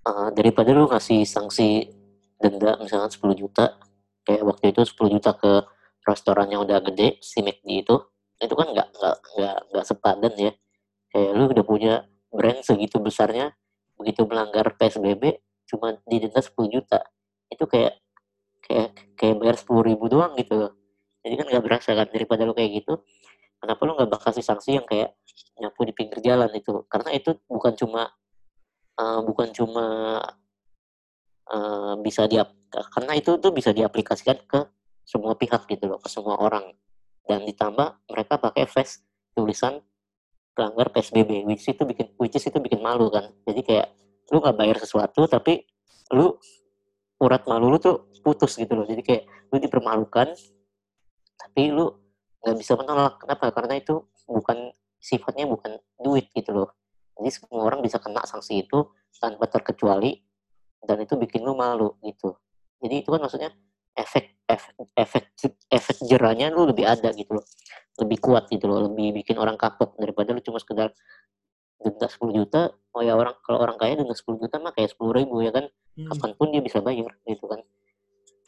eh, 0.08 0.30
daripada 0.34 0.70
lu 0.72 0.88
ngasih 0.88 1.28
sanksi 1.28 1.92
denda 2.38 2.78
misalkan 2.80 3.12
10 3.12 3.34
juta 3.36 3.76
kayak 4.24 4.44
waktu 4.46 4.66
itu 4.72 4.82
10 4.86 5.14
juta 5.20 5.32
ke 5.36 5.52
restoran 6.08 6.48
yang 6.48 6.64
udah 6.64 6.80
gede 6.88 7.20
si 7.20 7.44
McD 7.44 7.84
itu 7.84 7.96
itu 8.38 8.54
kan 8.54 8.68
nggak 8.70 8.88
nggak 8.94 9.18
nggak 9.36 9.58
nggak 9.74 9.86
sepadan 9.86 10.34
ya. 10.38 10.52
Kayak 11.12 11.32
lu 11.34 11.44
udah 11.50 11.66
punya 11.66 11.94
brand 12.30 12.62
segitu 12.62 13.02
besarnya 13.02 13.56
begitu 13.98 14.30
melanggar 14.30 14.78
PSBB 14.78 15.42
cuma 15.68 15.98
didenda 16.06 16.40
10 16.40 16.54
juta. 16.70 17.00
Itu 17.50 17.66
kayak 17.66 17.98
kayak 18.68 18.90
kayak 19.18 19.36
bayar 19.42 19.56
10 19.58 19.90
ribu 19.90 20.06
doang 20.12 20.36
gitu 20.38 20.76
jadi 21.24 21.34
kan 21.40 21.46
nggak 21.52 21.64
berasa 21.64 21.90
kan 21.96 22.08
daripada 22.12 22.44
lu 22.44 22.52
kayak 22.52 22.84
gitu 22.84 23.04
kenapa 23.60 23.82
lu 23.84 23.92
nggak 24.00 24.10
bakal 24.12 24.32
kasih 24.32 24.46
sanksi 24.46 24.80
yang 24.80 24.86
kayak 24.88 25.18
nyapu 25.58 25.82
di 25.84 25.94
pinggir 25.94 26.20
jalan 26.22 26.50
itu? 26.54 26.86
Karena 26.88 27.10
itu 27.14 27.36
bukan 27.50 27.74
cuma 27.74 28.14
eh, 29.02 29.20
bukan 29.24 29.50
cuma 29.54 29.86
eh, 31.48 31.94
bisa 32.04 32.28
di 32.28 32.38
karena 32.68 33.14
itu 33.16 33.40
tuh 33.40 33.52
bisa 33.56 33.72
diaplikasikan 33.72 34.38
ke 34.44 34.60
semua 35.08 35.40
pihak 35.40 35.64
gitu 35.72 35.88
loh 35.88 36.00
ke 36.02 36.10
semua 36.12 36.36
orang. 36.38 36.76
Dan 37.28 37.44
ditambah 37.44 38.08
mereka 38.12 38.40
pakai 38.40 38.68
face 38.68 39.04
tulisan 39.36 39.80
pelanggar 40.56 40.90
PSBB 40.92 41.46
which 41.48 41.68
itu 41.68 41.84
bikin 41.86 42.12
which 42.20 42.36
itu 42.36 42.58
bikin 42.60 42.84
malu 42.84 43.08
kan. 43.12 43.32
Jadi 43.48 43.62
kayak 43.64 43.88
lu 44.32 44.44
nggak 44.44 44.58
bayar 44.60 44.78
sesuatu 44.84 45.28
tapi 45.32 45.64
lu 46.12 46.36
urat 47.24 47.44
malu 47.48 47.72
lu 47.72 47.78
tuh 47.80 48.12
putus 48.24 48.60
gitu 48.60 48.76
loh. 48.76 48.86
Jadi 48.88 49.02
kayak 49.04 49.24
lu 49.52 49.58
dipermalukan 49.64 50.28
tapi 51.38 51.64
lu 51.72 51.88
nggak 52.44 52.58
bisa 52.60 52.76
menolak. 52.76 53.20
Kenapa? 53.24 53.52
Karena 53.56 53.80
itu 53.80 54.04
bukan 54.28 54.72
sifatnya 55.00 55.48
bukan 55.48 55.80
duit 56.02 56.28
gitu 56.36 56.52
loh 56.52 56.70
jadi 57.18 57.30
semua 57.34 57.66
orang 57.66 57.82
bisa 57.82 57.98
kena 57.98 58.22
sanksi 58.24 58.62
itu 58.66 58.94
tanpa 59.18 59.50
terkecuali 59.50 60.22
dan 60.86 61.02
itu 61.02 61.18
bikin 61.18 61.42
lu 61.42 61.58
malu 61.58 61.98
gitu. 62.06 62.38
Jadi 62.78 63.02
itu 63.02 63.10
kan 63.10 63.22
maksudnya 63.26 63.50
efek 63.98 64.38
efek 64.46 64.74
efek 64.94 65.24
efek 65.74 65.98
jerahnya 66.06 66.54
lu 66.54 66.70
lebih 66.70 66.86
ada 66.86 67.10
gitu 67.18 67.42
loh. 67.42 67.46
Lebih 67.98 68.18
kuat 68.22 68.46
gitu 68.54 68.70
loh 68.70 68.86
lebih 68.86 69.18
bikin 69.18 69.42
orang 69.42 69.58
kapok. 69.58 69.98
Daripada 69.98 70.38
lu 70.38 70.42
cuma 70.46 70.62
sekedar 70.62 70.94
denda 71.78 72.10
10 72.10 72.34
juta 72.34 72.74
oh 72.98 73.06
ya 73.06 73.14
orang 73.14 73.38
kalau 73.46 73.62
orang 73.62 73.78
kaya 73.78 73.98
denda 73.98 74.14
10 74.14 74.42
juta 74.42 74.58
mah 74.58 74.74
kayak 74.74 74.94
sepuluh 74.94 75.18
ribu 75.18 75.42
ya 75.46 75.54
kan? 75.54 75.66
Hmm. 75.98 76.14
kapan 76.14 76.32
pun 76.38 76.48
dia 76.54 76.62
bisa 76.62 76.78
bayar 76.86 77.10
gitu 77.26 77.46
kan. 77.50 77.66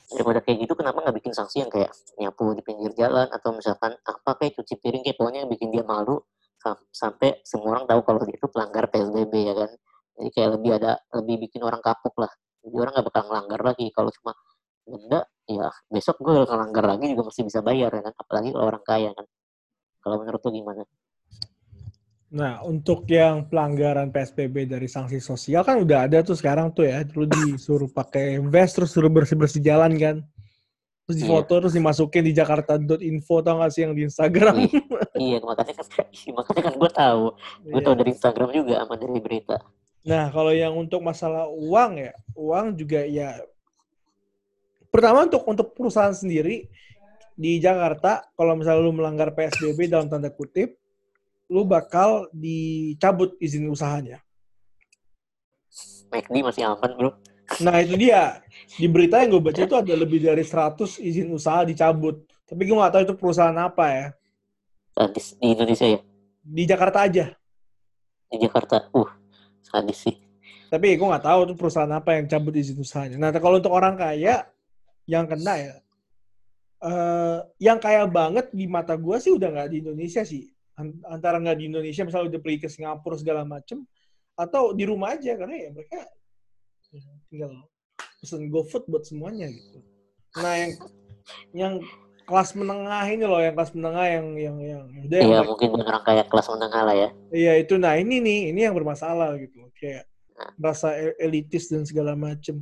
Daripada 0.09 0.41
kayak 0.45 0.69
gitu 0.69 0.73
kenapa 0.77 1.01
nggak 1.01 1.17
bikin 1.17 1.33
sanksi 1.33 1.65
yang 1.65 1.69
kayak 1.73 1.89
nyapu 2.21 2.53
di 2.53 2.61
pinggir 2.61 2.93
jalan 2.93 3.25
atau 3.33 3.49
misalkan 3.53 3.97
apa 4.05 4.31
kayak 4.37 4.53
cuci 4.57 4.77
piring 4.77 5.01
kayak 5.01 5.17
pokoknya 5.17 5.45
yang 5.45 5.49
bikin 5.49 5.73
dia 5.73 5.81
malu 5.81 6.21
sampai 6.91 7.39
semua 7.47 7.79
orang 7.79 7.85
tahu 7.87 8.01
kalau 8.03 8.19
itu 8.27 8.47
pelanggar 8.51 8.91
PSBB 8.91 9.33
ya 9.47 9.53
kan? 9.55 9.71
Jadi 10.19 10.29
kayak 10.35 10.49
lebih 10.59 10.71
ada 10.75 10.91
lebih 11.15 11.35
bikin 11.47 11.61
orang 11.63 11.79
kapok 11.79 12.15
lah. 12.19 12.31
Jadi 12.59 12.75
orang 12.75 12.91
nggak 12.95 13.07
bakal 13.07 13.23
ngelanggar 13.31 13.61
lagi. 13.63 13.85
Kalau 13.95 14.11
cuma 14.11 14.31
denda 14.83 15.21
ya 15.49 15.69
besok 15.89 16.17
gue 16.21 16.33
ngelanggar 16.45 16.85
lagi 16.85 17.05
juga 17.13 17.31
masih 17.31 17.43
bisa 17.47 17.59
bayar 17.63 17.89
ya 17.93 18.01
kan? 18.03 18.13
Apalagi 18.19 18.49
kalau 18.51 18.65
orang 18.67 18.83
kaya 18.83 19.09
kan? 19.15 19.25
Kalau 19.99 20.15
menurut 20.23 20.41
lu 20.43 20.51
gimana? 20.55 20.83
Nah, 22.29 22.61
untuk 22.61 23.09
yang 23.09 23.49
pelanggaran 23.49 24.13
PSBB 24.13 24.69
dari 24.69 24.85
sanksi 24.85 25.17
sosial 25.17 25.65
kan 25.65 25.81
udah 25.81 26.05
ada 26.05 26.21
tuh 26.21 26.37
sekarang 26.37 26.69
tuh 26.69 26.85
ya. 26.85 27.01
Dulu 27.01 27.25
disuruh 27.25 27.89
pakai 27.89 28.37
vest 28.45 28.77
terus 28.77 28.93
suruh 28.93 29.09
bersih-bersih 29.09 29.65
jalan 29.65 29.97
kan. 29.97 30.15
Terus 31.09 31.17
Iya. 31.17 31.25
difoto 31.25 31.53
terus 31.57 31.73
dimasukin 31.73 32.21
di 32.21 32.37
jakarta.info 32.37 33.41
tau 33.41 33.57
gak 33.65 33.73
sih 33.73 33.81
yang 33.81 33.97
di 33.97 34.05
Instagram. 34.05 34.61
Iya. 34.61 34.81
iya 35.17 35.37
makanya 35.41 35.73
kan 35.81 35.85
makanya 36.37 36.61
kan 36.69 36.73
gue 36.77 36.91
tahu 36.93 37.23
gue 37.65 37.73
Iya. 37.73 37.81
tahu 37.81 37.95
dari 37.97 38.09
Instagram 38.13 38.49
juga 38.53 38.73
sama 38.85 38.93
dari 38.93 39.17
berita 39.17 39.57
Nah, 39.99 40.29
kalau 40.29 40.53
yang 40.53 40.77
untuk 40.77 41.01
masalah 41.01 41.49
uang 41.49 41.97
ya, 41.97 42.13
uang 42.37 42.77
juga 42.77 43.01
ya 43.03 43.41
pertama 44.93 45.25
untuk 45.25 45.43
untuk 45.49 45.73
perusahaan 45.73 46.13
sendiri 46.13 46.69
di 47.33 47.57
Jakarta 47.57 48.29
kalau 48.37 48.53
misalnya 48.53 48.85
lu 48.85 48.93
melanggar 48.93 49.33
PSBB 49.33 49.89
dalam 49.89 50.13
tanda 50.13 50.29
kutip, 50.29 50.77
lu 51.49 51.65
bakal 51.65 52.29
dicabut 52.31 53.33
izin 53.41 53.65
usahanya. 53.65 54.21
McD 56.13 56.45
masih 56.45 56.69
aman 56.69 56.91
bro 56.93 57.11
Nah, 57.65 57.81
itu 57.81 57.97
dia. 57.97 58.45
Di 58.77 58.85
berita 58.85 59.17
yang 59.17 59.33
gue 59.33 59.41
baca 59.41 59.61
itu 59.65 59.73
ada 59.73 59.93
lebih 59.97 60.21
dari 60.21 60.45
100 60.45 61.01
izin 61.01 61.33
usaha 61.33 61.65
dicabut. 61.65 62.21
Tapi 62.45 62.61
gue 62.69 62.75
nggak 62.77 62.93
tahu 62.93 63.03
itu 63.05 63.15
perusahaan 63.17 63.57
apa 63.57 63.85
ya. 63.89 64.07
sadis 64.93 65.37
di 65.39 65.55
Indonesia 65.55 65.87
ya 65.87 65.99
Di 66.43 66.63
Jakarta 66.67 67.07
aja. 67.07 67.25
di 68.29 68.37
Jakarta 68.45 68.89
uh 68.93 69.09
sadis 69.63 70.05
sih 70.05 70.15
Tapi 70.69 70.97
gue 70.99 71.07
nggak 71.07 71.25
tahu 71.25 71.39
itu 71.49 71.53
perusahaan 71.57 71.89
apa 71.89 72.13
yang 72.19 72.29
cabut 72.29 72.53
izin 72.53 72.77
usahanya. 72.77 73.17
Nah, 73.17 73.29
kalau 73.41 73.57
untuk 73.57 73.73
orang 73.73 73.97
kaya 73.97 74.45
yang 75.09 75.25
kena 75.25 75.53
ya, 75.57 75.73
eh 76.85 77.39
yang 77.57 77.81
kaya 77.81 78.05
banget 78.05 78.53
di 78.53 78.69
mata 78.69 78.93
gue 78.93 79.17
sih 79.17 79.33
udah 79.33 79.49
nggak 79.49 79.69
di 79.73 79.77
Indonesia 79.81 80.21
sih. 80.21 80.45
An- 80.77 81.01
Antara 81.09 81.41
nggak 81.41 81.57
di 81.57 81.65
Indonesia, 81.73 82.05
misalnya 82.05 82.37
udah 82.37 82.41
pergi 82.45 82.59
ke 82.61 82.69
Singapura 82.69 83.17
segala 83.17 83.41
macem, 83.41 83.81
atau 84.37 84.71
di 84.77 84.85
rumah 84.85 85.17
aja 85.17 85.33
karena 85.33 85.57
ya 85.57 85.69
mereka 85.73 86.05
ya, 86.05 86.07
tinggal 87.33 87.49
pesen 88.19 88.51
GoFood 88.51 88.83
buat 88.85 89.03
semuanya 89.03 89.47
gitu. 89.47 89.79
Nah, 90.35 90.53
yang 90.55 90.71
yang 91.55 91.73
kelas 92.23 92.53
menengah 92.53 93.03
ini 93.07 93.25
loh, 93.25 93.41
yang 93.41 93.55
kelas 93.55 93.71
menengah 93.73 94.05
yang 94.05 94.25
yang 94.35 94.57
yang 94.59 94.81
udah 95.07 95.17
yang 95.17 95.25
Iya 95.25 95.39
mereka- 95.39 95.49
mungkin 95.49 95.67
buat 95.73 95.87
orang 95.87 96.03
kaya 96.03 96.23
kelas 96.23 96.47
menengah 96.51 96.81
lah 96.83 96.95
ya. 96.95 97.09
Iya 97.31 97.53
itu 97.57 97.73
nah 97.75 97.93
ini 97.95 98.19
nih 98.19 98.39
ini 98.53 98.59
yang 98.67 98.75
bermasalah 98.75 99.33
gitu 99.39 99.71
kayak 99.73 100.05
rasa 100.55 100.93
e- 100.95 101.17
elitis 101.17 101.67
dan 101.67 101.83
segala 101.83 102.13
macem. 102.13 102.61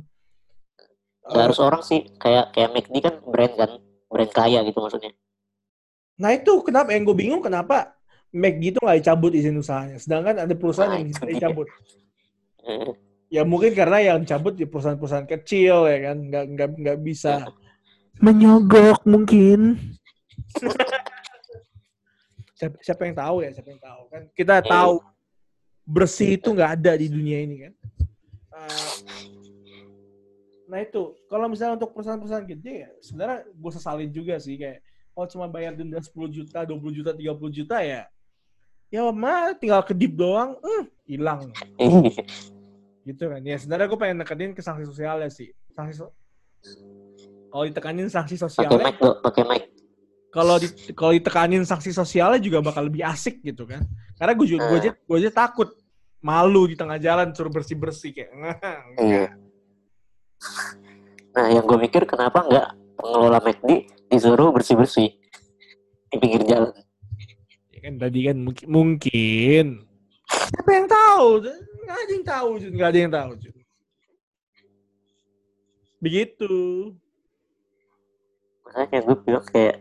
ya 1.28 1.44
harus 1.44 1.60
orang 1.60 1.84
sih 1.84 2.08
kayak 2.16 2.56
kayak 2.56 2.72
McD 2.72 3.04
kan 3.04 3.14
brand 3.20 3.52
kan 3.52 3.70
brand 4.08 4.32
kaya 4.32 4.64
gitu 4.64 4.80
maksudnya. 4.80 5.12
Nah 6.16 6.32
itu 6.32 6.64
kenapa? 6.64 6.96
Yang 6.96 7.12
gue 7.12 7.16
bingung 7.20 7.44
kenapa 7.44 7.92
McD 8.32 8.72
itu 8.72 8.78
nggak 8.80 8.98
dicabut 8.98 9.32
izin 9.36 9.60
usahanya, 9.60 10.00
sedangkan 10.00 10.48
ada 10.48 10.54
perusahaan 10.56 10.88
Nah, 10.88 10.96
yang 10.96 11.12
bisa 11.12 11.28
dicabut. 11.28 11.68
Ya 13.28 13.44
mungkin 13.44 13.76
karena 13.76 14.00
yang 14.00 14.24
dicabut 14.24 14.56
di 14.56 14.64
perusahaan-perusahaan 14.64 15.28
kecil 15.28 15.84
ya 15.84 15.98
kan, 16.10 16.16
nggak 16.16 16.44
nggak 16.48 16.68
nggak 16.80 16.98
bisa 17.04 17.44
menyogok 18.24 19.04
mungkin. 19.04 19.76
siapa, 22.56 22.76
siapa 22.80 23.02
yang 23.04 23.16
tahu 23.20 23.36
ya, 23.44 23.50
siapa 23.52 23.68
yang 23.68 23.82
tahu 23.84 24.02
kan? 24.08 24.22
Kita 24.32 24.64
tahu 24.64 25.04
bersih 25.84 26.40
itu 26.40 26.48
nggak 26.56 26.80
ada 26.80 26.92
di 26.96 27.12
dunia 27.12 27.38
ini 27.44 27.56
kan. 27.68 27.72
Eh, 28.58 28.92
nah 30.72 30.80
itu, 30.80 31.12
kalau 31.28 31.52
misalnya 31.52 31.76
untuk 31.76 31.92
perusahaan-perusahaan 31.92 32.48
gede 32.48 32.88
ya, 32.88 32.90
sebenarnya 33.04 33.38
gue 33.44 33.72
sesalin 33.76 34.08
juga 34.08 34.40
sih 34.40 34.56
kayak 34.56 34.80
kalau 35.12 35.28
cuma 35.28 35.46
bayar 35.52 35.76
denda 35.76 36.00
10 36.00 36.32
juta, 36.32 36.64
20 36.64 36.96
juta, 36.96 37.10
30 37.12 37.52
juta 37.52 37.76
ya, 37.84 38.08
ya 38.88 39.04
mah 39.12 39.52
tinggal 39.52 39.84
kedip 39.84 40.16
doang, 40.16 40.56
eh, 40.64 40.84
hilang. 41.04 41.52
gitu 43.08 43.32
kan. 43.32 43.40
Ya 43.40 43.56
sebenarnya 43.56 43.86
gue 43.88 43.98
pengen 43.98 44.16
nekenin 44.20 44.52
ke 44.52 44.60
sanksi 44.60 44.84
sosialnya 44.84 45.32
sih. 45.32 45.48
Sanksi 45.72 46.04
so- 46.04 46.14
kalau 47.48 47.64
ditekanin 47.64 48.12
sanksi 48.12 48.36
pakai 48.36 48.44
sosialnya, 48.44 48.84
mic 48.84 49.00
pakai 49.00 49.42
mic 49.48 49.62
kalau 50.28 50.60
di, 50.60 50.68
kalau 50.92 51.16
ditekanin 51.16 51.64
sanksi 51.64 51.96
sosialnya 51.96 52.36
juga 52.36 52.60
bakal 52.60 52.84
lebih 52.92 53.00
asik 53.08 53.40
gitu 53.40 53.64
kan. 53.64 53.80
Karena 54.20 54.32
gue 54.36 54.46
juga 54.46 54.60
gue 54.68 54.76
aja, 54.76 54.90
gue 54.92 55.16
aja 55.16 55.32
takut 55.32 55.72
malu 56.18 56.66
di 56.66 56.74
tengah 56.74 56.98
jalan 56.98 57.30
suruh 57.30 57.52
bersih 57.52 57.78
bersih 57.78 58.10
kayak 58.10 58.30
iya 58.98 59.30
nah 61.34 61.46
yang 61.46 61.62
gue 61.62 61.78
mikir 61.78 62.02
kenapa 62.02 62.42
nggak 62.42 62.68
pengelola 62.98 63.38
McD 63.38 63.86
disuruh 64.10 64.50
bersih 64.50 64.74
bersih 64.74 65.08
di 66.10 66.16
pinggir 66.18 66.42
jalan 66.46 66.74
Ya 67.78 67.94
kan 67.94 67.94
tadi 67.94 68.26
kan 68.26 68.34
mungkin, 68.42 68.66
mungkin. 68.66 69.66
Siapa 70.26 70.70
yang 70.74 70.90
tahu? 70.90 71.46
Nggak 71.88 72.04
ada 72.04 72.12
yang 72.12 72.26
tahu, 72.28 72.48
Jun. 72.60 72.72
Nggak 72.76 72.88
ada 72.92 72.98
yang 73.00 73.12
tahu, 73.16 73.30
Jun. 73.40 73.56
Begitu. 75.98 76.52
makanya 78.68 79.00
gue 79.00 79.16
bilang 79.24 79.44
kayak 79.48 79.80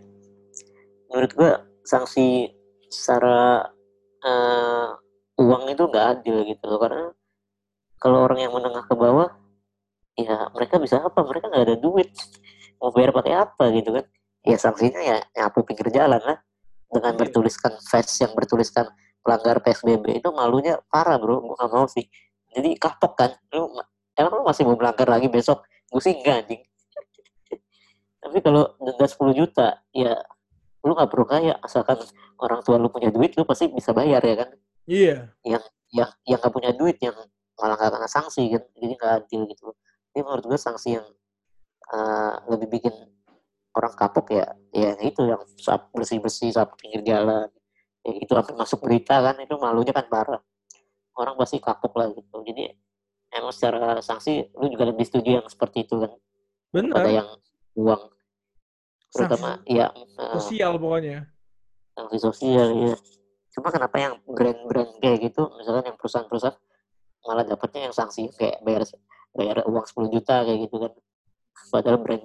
menurut 1.11 1.31
gue 1.35 1.51
sanksi 1.83 2.55
secara 2.87 3.67
eh, 4.23 4.87
uang 5.35 5.67
itu 5.67 5.83
nggak 5.91 6.05
adil 6.15 6.47
gitu 6.47 6.63
loh 6.71 6.79
karena 6.79 7.11
kalau 7.99 8.23
orang 8.23 8.47
yang 8.47 8.55
menengah 8.55 8.87
ke 8.87 8.95
bawah 8.95 9.27
ya 10.15 10.47
mereka 10.55 10.79
bisa 10.79 11.03
apa 11.03 11.19
mereka 11.27 11.51
nggak 11.51 11.67
ada 11.67 11.75
duit 11.75 12.15
mau 12.79 12.95
bayar 12.95 13.11
pakai 13.11 13.33
apa 13.35 13.63
gitu 13.75 13.91
kan 13.91 14.07
ya 14.47 14.55
sanksinya 14.55 15.01
ya 15.03 15.17
nyapu 15.35 15.67
pinggir 15.67 15.91
jalan 15.91 16.23
lah 16.23 16.39
dengan 16.87 17.11
Iya. 17.11 17.19
bertuliskan 17.27 17.75
vest 17.91 18.15
yang 18.23 18.31
bertuliskan 18.31 18.87
pelanggar 19.27 19.59
PSBB 19.59 20.23
itu 20.23 20.31
malunya 20.31 20.79
parah 20.87 21.19
bro. 21.19 21.43
Gue 21.43 21.55
gak 21.59 21.67
mau 21.67 21.83
sih. 21.91 22.07
Jadi 22.55 22.79
kapok 22.79 23.19
kan. 23.19 23.35
Lu 23.51 23.75
emang 24.15 24.39
lu 24.39 24.43
masih 24.47 24.63
mau 24.63 24.79
melanggar 24.79 25.11
lagi 25.11 25.27
besok? 25.27 25.67
Gue 25.91 25.99
sih 25.99 26.15
enggak 26.15 26.47
anjing. 26.47 26.63
Tapi 28.23 28.37
kalau 28.39 28.71
denda 28.79 29.03
10 29.03 29.35
juta 29.35 29.67
ya 29.91 30.15
lu 30.87 30.95
gak 30.95 31.11
perlu 31.11 31.27
kaya. 31.27 31.59
Asalkan 31.59 31.99
orang 32.39 32.63
tua 32.63 32.79
lu 32.79 32.87
punya 32.87 33.11
duit 33.11 33.35
lu 33.35 33.43
pasti 33.43 33.67
bisa 33.67 33.91
bayar 33.91 34.23
ya 34.23 34.47
kan? 34.47 34.49
Iya. 34.87 35.35
yang 35.43 35.63
yang 36.23 36.39
gak 36.39 36.55
punya 36.55 36.71
duit 36.71 36.95
yang 37.03 37.15
malah 37.59 37.75
gak 37.75 37.91
kena 37.91 38.07
sanksi 38.07 38.47
kan? 38.55 38.63
Jadi 38.79 38.93
gak 38.95 39.11
adil 39.27 39.43
gitu. 39.51 39.75
Ini 40.15 40.23
menurut 40.23 40.47
gue 40.47 40.55
sanksi 40.55 40.95
yang 40.95 41.07
eh, 41.91 42.33
lebih 42.47 42.79
bikin 42.79 42.95
orang 43.77 43.93
kapok 43.93 44.33
ya 44.33 44.45
ya 44.73 44.97
itu 45.05 45.21
yang 45.21 45.37
bersih 45.93 46.17
bersih 46.17 46.49
saat 46.49 46.73
pinggir 46.81 47.05
jalan 47.05 47.45
itu 48.15 48.31
sampai 48.31 48.55
masuk 48.55 48.79
berita 48.83 49.19
kan 49.19 49.35
itu 49.43 49.55
malunya 49.59 49.91
kan 49.91 50.07
parah 50.07 50.41
orang 51.17 51.33
pasti 51.35 51.57
kapok 51.57 51.93
lah 51.97 52.07
gitu. 52.13 52.45
Jadi 52.45 52.69
emang 53.33 53.51
secara 53.51 53.99
sanksi 53.99 54.53
lu 54.53 54.69
juga 54.69 54.85
lebih 54.87 55.03
setuju 55.03 55.41
yang 55.41 55.47
seperti 55.49 55.83
itu 55.89 55.97
kan? 55.97 56.11
Benar. 56.71 57.03
yang 57.09 57.29
uang. 57.79 58.01
Terutama 59.07 59.57
Sanksi 59.63 59.71
ya 59.71 59.87
sosial 60.35 60.73
pokoknya. 60.77 61.19
sanksi 61.97 62.17
sosial 62.21 62.67
ya 62.77 62.93
cuma 63.57 63.73
kenapa 63.73 63.97
yang 63.97 64.13
brand-brand 64.29 65.01
kayak 65.01 65.17
gitu 65.31 65.49
misalkan 65.57 65.89
yang 65.89 65.97
perusahaan-perusahaan 65.97 66.53
malah 67.25 67.41
dapatnya 67.41 67.89
yang 67.89 67.95
sanksi 67.95 68.29
kayak 68.37 68.61
bayar 68.61 68.85
bayar 69.33 69.65
uang 69.65 69.81
10 69.81 70.13
juta 70.13 70.45
kayak 70.45 70.59
gitu 70.69 70.75
kan. 70.77 70.93
Padahal 71.73 71.97
brand 71.97 72.23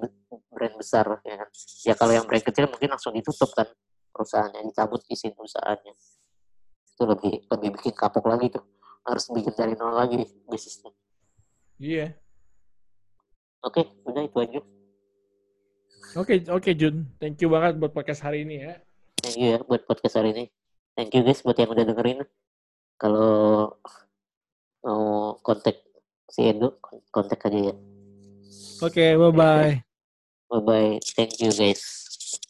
brand 0.53 0.75
besar 0.77 1.07
ya 1.25 1.35
kan? 1.41 1.49
Ya 1.89 1.95
kalau 1.97 2.13
yang 2.13 2.29
brand 2.29 2.45
kecil 2.45 2.69
mungkin 2.69 2.93
langsung 2.93 3.17
ditutup 3.17 3.49
kan 3.57 3.71
perusahaannya 4.13 4.69
dicabut 4.69 5.01
izin 5.09 5.33
perusahaannya 5.33 5.93
itu 6.93 7.03
lebih 7.03 7.33
lebih 7.49 7.69
bikin 7.75 7.93
kapok 7.93 8.29
lagi 8.29 8.53
tuh 8.53 8.63
harus 9.03 9.27
bikin 9.29 9.53
dari 9.53 9.75
nol 9.75 9.93
lagi 9.93 10.23
bisnisnya 10.47 10.93
Iya. 11.77 12.15
oke 13.61 13.83
udah 14.07 14.23
itu 14.23 14.39
aja 14.39 14.61
Oke, 16.13 16.45
oke 16.45 16.77
Jun. 16.77 17.09
Thank 17.17 17.41
you 17.41 17.49
banget 17.49 17.81
buat 17.81 17.97
podcast 17.97 18.21
hari 18.21 18.45
ini 18.45 18.61
ya. 18.61 18.77
thank 19.17 19.39
you 19.41 19.57
ya 19.57 19.59
buat 19.65 19.83
podcast 19.83 20.21
hari 20.21 20.37
ini 20.37 20.45
thank 20.93 21.09
you 21.11 21.25
guys 21.25 21.41
buat 21.41 21.57
yang 21.57 21.73
udah 21.73 21.89
dengerin 21.89 22.21
kalau 23.01 23.73
mau 24.83 25.35
kontak 25.41 25.81
si 26.29 26.45
Edo 26.45 26.77
kontak 27.09 27.41
aja 27.43 27.73
ya 27.73 27.77
Oke, 28.83 29.15
bye-bye. 29.15 29.79
Bye 30.51 30.61
bye. 30.61 30.93
Thank 31.15 31.39
you 31.39 31.55
guys. 31.55 32.02